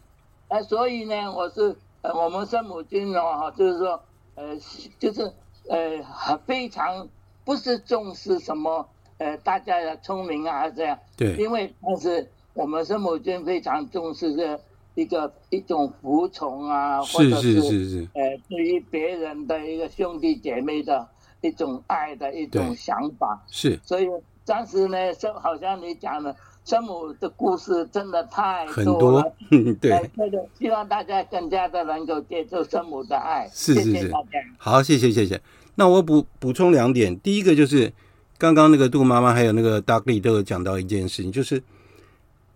[0.49, 3.99] 那所以呢，我是呃我们圣母经哦哈，就是说
[4.35, 4.57] 呃
[4.99, 5.21] 就是
[5.67, 7.07] 呃很非常
[7.43, 8.87] 不是重视什么
[9.17, 14.59] 呃大家的聪明啊这样，对，因为但是我们圣母经非常重视这。
[14.97, 21.07] 一个一种服从啊，或者是是呃，对于别人的一个兄弟姐妹的
[21.41, 23.79] 一种爱的一种想法，是。
[23.83, 24.07] 所以
[24.43, 26.35] 当时呢，生好像你讲的
[26.65, 30.09] 生母的故事真的太多了，很多，对。
[30.15, 33.47] 那个希望大家更加的能够接受生母的爱。
[33.53, 34.11] 是是是。
[34.57, 35.39] 好，谢谢谢谢。
[35.75, 37.93] 那我补补充两点，第一个就是
[38.39, 41.61] 刚刚那个杜妈妈还有那个 Dudley 都有讲到一件事情，就是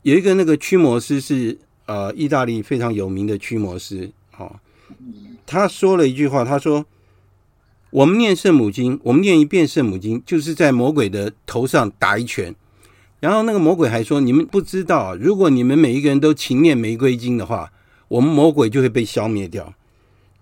[0.02, 1.60] 有一个那个驱魔师是。
[1.92, 4.56] 呃，意大利非常有名的驱魔师，哦，
[5.46, 6.86] 他说了一句话，他说
[7.92, 12.56] ：“我们念圣母经，我们念一遍圣母经，就是在魔鬼的头上打一拳。”
[13.20, 17.74] 然后那个魔鬼还说：“你们不知道，如果你们每一个人都勤念玫瑰经的话，
[18.08, 19.74] 我们魔鬼就会被消灭掉。”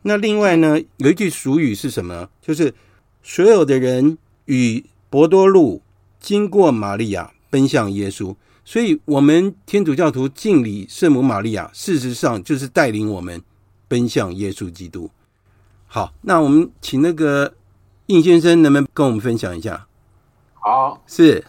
[0.03, 2.29] 那另外呢，有一句俗语是什么？
[2.43, 2.75] 就是
[3.23, 5.81] 所有的人与伯多禄
[6.19, 8.35] 经过玛利亚，奔向耶稣。
[8.69, 13.41] 所以，我们天主教徒敬礼圣母玛利亚，事实上就是带领我们
[13.87, 15.09] 奔向耶稣基督。
[15.87, 17.55] 好，那我们请那个
[18.05, 19.87] 应先生，能不能跟我们分享一下？
[20.53, 21.43] 好，是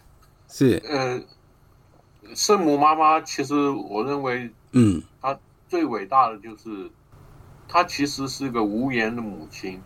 [0.48, 1.22] 是，呃，
[2.34, 6.90] 圣母妈妈，其实我认为，嗯，她最伟大的就是，
[7.68, 9.78] 她其实是个无言的母亲，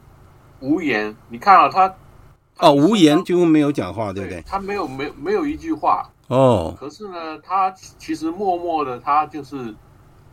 [0.60, 1.16] 无言。
[1.30, 1.92] 你看啊，她
[2.58, 4.40] 哦，无言几乎没有讲话，对不对？
[4.46, 6.08] 她没有没没有一句话。
[6.28, 9.74] 哦，可是呢，他其实默默的，他就是，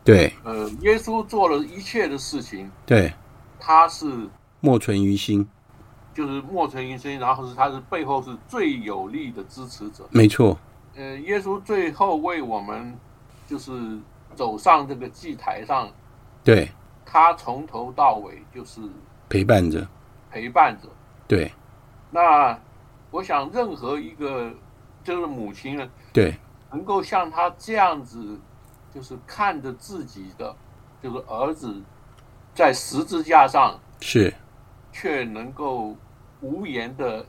[0.02, 3.12] 对，呃，耶稣做了一切的事情，对，
[3.60, 4.26] 他是
[4.60, 5.46] 默存于心，
[6.14, 10.56] 就是默存于心，然后是他是背后是最有力的支持者，没错，
[10.94, 12.98] 呃，耶稣最后为我们
[13.46, 13.98] 就是
[14.34, 15.90] 走上这个祭台上，
[16.42, 16.70] 对，
[17.04, 18.80] 他从头到尾就是
[19.28, 19.86] 陪伴着，
[20.30, 20.88] 陪伴着，
[21.28, 21.52] 对，
[22.10, 22.58] 那
[23.10, 24.50] 我想任何一个。
[25.04, 26.34] 就是母亲呢，对，
[26.70, 28.38] 能够像他这样子，
[28.94, 30.54] 就是看着自己的，
[31.02, 31.80] 就是儿子
[32.54, 34.32] 在十字架上是，
[34.92, 35.96] 却能够
[36.40, 37.26] 无言的，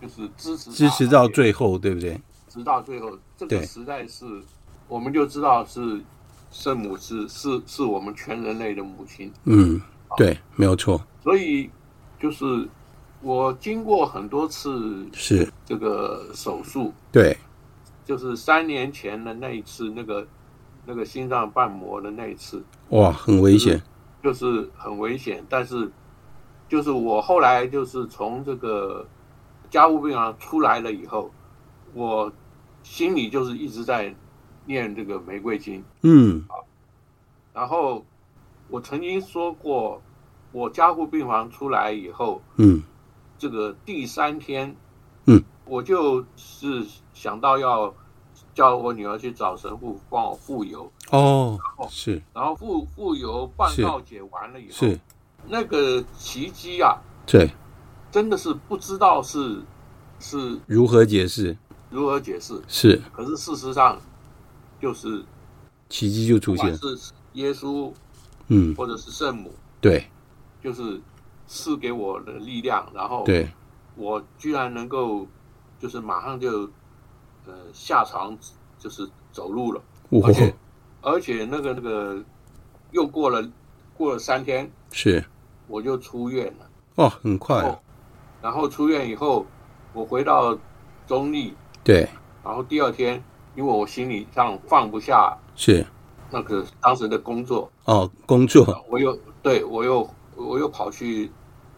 [0.00, 2.20] 就是支持支持到最后，对不对？
[2.48, 4.24] 直到最后，这个实在是，
[4.88, 6.02] 我们就知道是
[6.50, 9.32] 圣母是是是我们全人类的母亲。
[9.44, 9.80] 嗯，
[10.16, 11.00] 对，没有错。
[11.22, 11.70] 所以
[12.20, 12.68] 就是。
[13.22, 17.36] 我经过很多次是这个手术，对，
[18.04, 20.26] 就是三年前的那一次，那个
[20.84, 23.80] 那个心脏瓣膜的那一次，哇，很危险，
[24.20, 25.44] 就是，就是很危险。
[25.48, 25.88] 但是，
[26.68, 29.06] 就是我后来就是从这个
[29.70, 31.30] 加护病房出来了以后，
[31.94, 32.32] 我
[32.82, 34.12] 心里就是一直在
[34.66, 36.66] 念这个玫瑰经，嗯，好。
[37.54, 38.04] 然后
[38.68, 40.02] 我曾经说过，
[40.50, 42.82] 我加护病房出来以后，嗯。
[43.42, 44.72] 这个第三天，
[45.26, 47.92] 嗯，我就是想到要
[48.54, 50.88] 叫我女儿去找神父帮我复油。
[51.10, 51.58] 哦，
[51.90, 55.00] 是，然后复复油办告解完了以后，是。
[55.48, 57.50] 那个奇迹啊，对，
[58.12, 59.60] 真的是不知道是
[60.20, 61.58] 是如何解释，
[61.90, 64.00] 如何解释是，可是事实上
[64.80, 65.24] 就是
[65.88, 66.96] 奇迹就出现，是
[67.32, 67.92] 耶稣，
[68.46, 70.06] 嗯，或者是圣母，对，
[70.62, 71.02] 就是。
[71.54, 73.46] 赐给我的力量，然后对，
[73.94, 75.26] 我居然能够，
[75.78, 76.62] 就是马上就
[77.44, 78.34] 呃下床
[78.78, 79.82] 就是走路了，
[80.24, 80.54] 而且
[81.02, 82.24] 而且那个那个
[82.90, 83.46] 又过了
[83.94, 85.22] 过了三天，是。
[85.68, 86.66] 我就出院了。
[86.94, 87.56] 哦，很快。
[87.56, 87.82] 然后，
[88.40, 89.44] 然后出院以后，
[89.92, 90.58] 我回到
[91.06, 92.08] 中立，对。
[92.42, 93.22] 然后第二天，
[93.54, 95.84] 因为我心理上放不下，是。
[96.30, 101.30] 那个当时的工作哦，工作，我又对我又我又跑去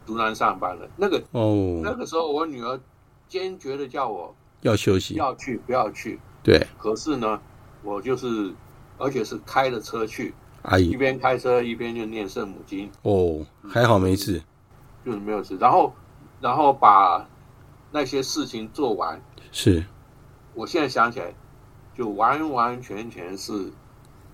[0.06, 0.88] 竹南上班了。
[0.96, 2.78] 那个哦，那个时候我女儿
[3.28, 6.18] 坚决的叫我要休息，要去不要去？
[6.42, 6.64] 对。
[6.78, 7.40] 可是呢，
[7.82, 8.52] 我就是
[8.98, 12.90] 而且是开着车去，阿姨一边开车一边就念圣母经。
[13.02, 14.40] 哦，还好没事，
[15.04, 15.56] 就是没有事。
[15.58, 15.92] 然后
[16.40, 17.26] 然后把
[17.90, 19.20] 那些事情做完
[19.52, 19.84] 是。
[20.54, 21.34] 我现在想起来，
[21.96, 23.72] 就完完全全是，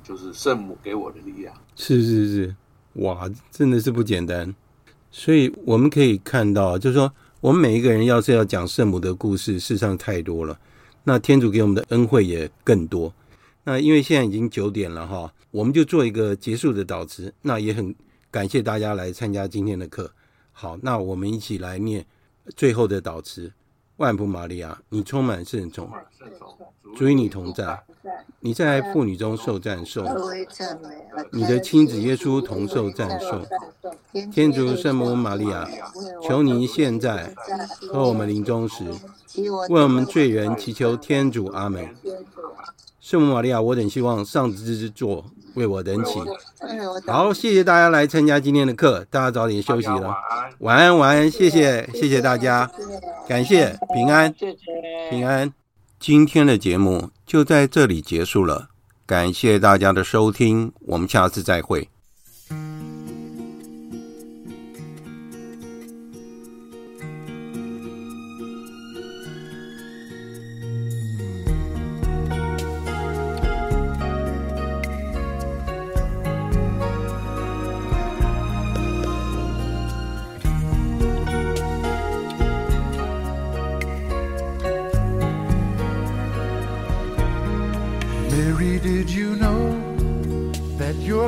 [0.02, 1.54] 就是圣母给我的力量。
[1.74, 2.56] 是是是，
[2.94, 4.54] 哇，真的是不简单。
[5.10, 10.58] 所以我们可以看到，就是说，我们每一个人要是要讲圣母的故事，事实上太多了。
[11.04, 13.12] 那天主给我们的恩惠也更多。
[13.64, 17.32] 那因为现在已经九点了哈，我们就做一个结束的导词。
[17.42, 17.94] 那也很
[18.30, 20.10] 感谢大家来参加今天的课。
[20.52, 22.04] 好，那我们一起来念
[22.56, 23.52] 最后的导词。
[23.96, 25.90] 万福玛利亚，你充满圣宠，
[26.96, 27.80] 主与你同在，
[28.40, 30.04] 你在妇女中受赞颂，
[31.32, 33.46] 你的亲子耶稣同受赞颂。
[34.32, 35.68] 天主圣母玛利亚，
[36.22, 37.32] 求您现在
[37.92, 38.84] 和我们临终时，
[39.68, 41.46] 为我们罪人祈求天主。
[41.46, 41.88] 阿门。
[43.00, 45.24] 圣母玛利亚，我等希望上帝之座
[45.54, 46.20] 为我等祈。
[47.06, 50.16] 好，谢谢大家来参加今天的课，大家早点休息了。
[50.58, 52.70] 晚安，晚安，谢谢，谢谢大家，
[53.26, 54.34] 感谢平安，
[55.10, 55.52] 平安。
[56.00, 58.70] 今天的节目就在这里结束了，
[59.04, 61.90] 感谢大家的收听，我们下次再会。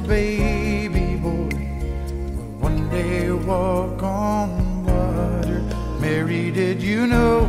[0.07, 1.49] baby boy
[2.35, 5.61] will one day walk on water.
[6.01, 7.49] Mary, did you know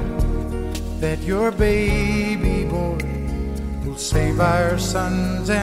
[1.00, 2.98] that your baby boy
[3.84, 5.63] will save our sons and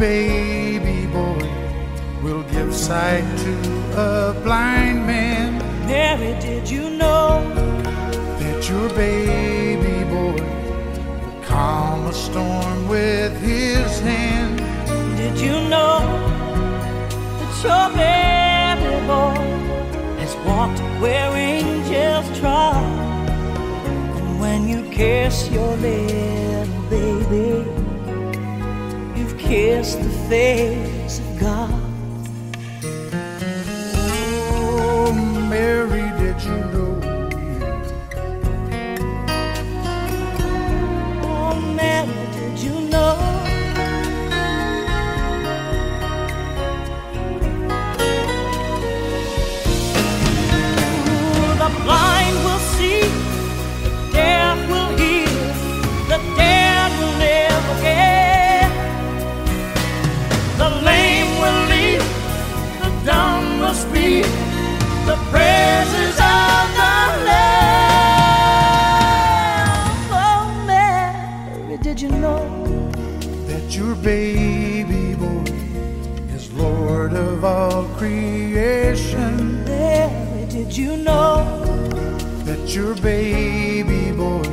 [0.00, 1.46] baby boy
[2.22, 3.52] will give sight to
[4.00, 5.58] a blind man.
[5.86, 7.44] Mary, did you know
[8.38, 10.42] that your baby boy
[11.20, 14.56] will calm a storm with his hand?
[15.18, 16.00] Did you know
[17.38, 19.36] that your baby boy
[20.18, 22.82] has walked where angels trod?
[24.16, 27.59] And when you kiss your little baby
[29.50, 30.89] kiss the face.
[74.10, 75.52] baby boy
[76.34, 79.64] is Lord of all creation.
[79.64, 81.44] Mary, did you know
[82.48, 84.50] that your baby boy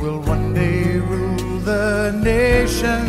[0.00, 3.04] will one day rule the nation?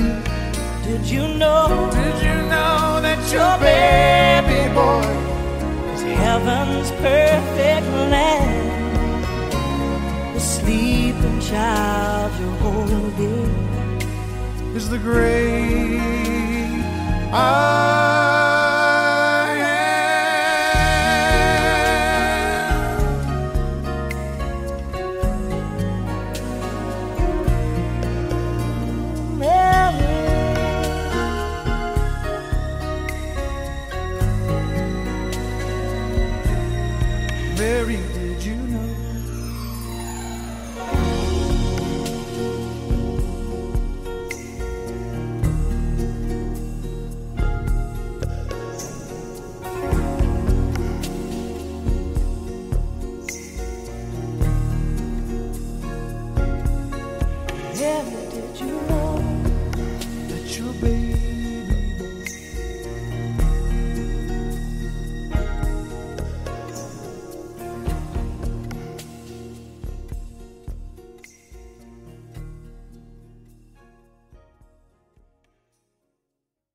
[0.88, 1.90] Did you know?
[2.00, 5.08] Did you know that your baby boy
[5.94, 9.24] is heaven's perfect land?
[10.36, 13.71] The sleeping child you're holding
[14.92, 16.02] the grave.
[17.34, 18.51] I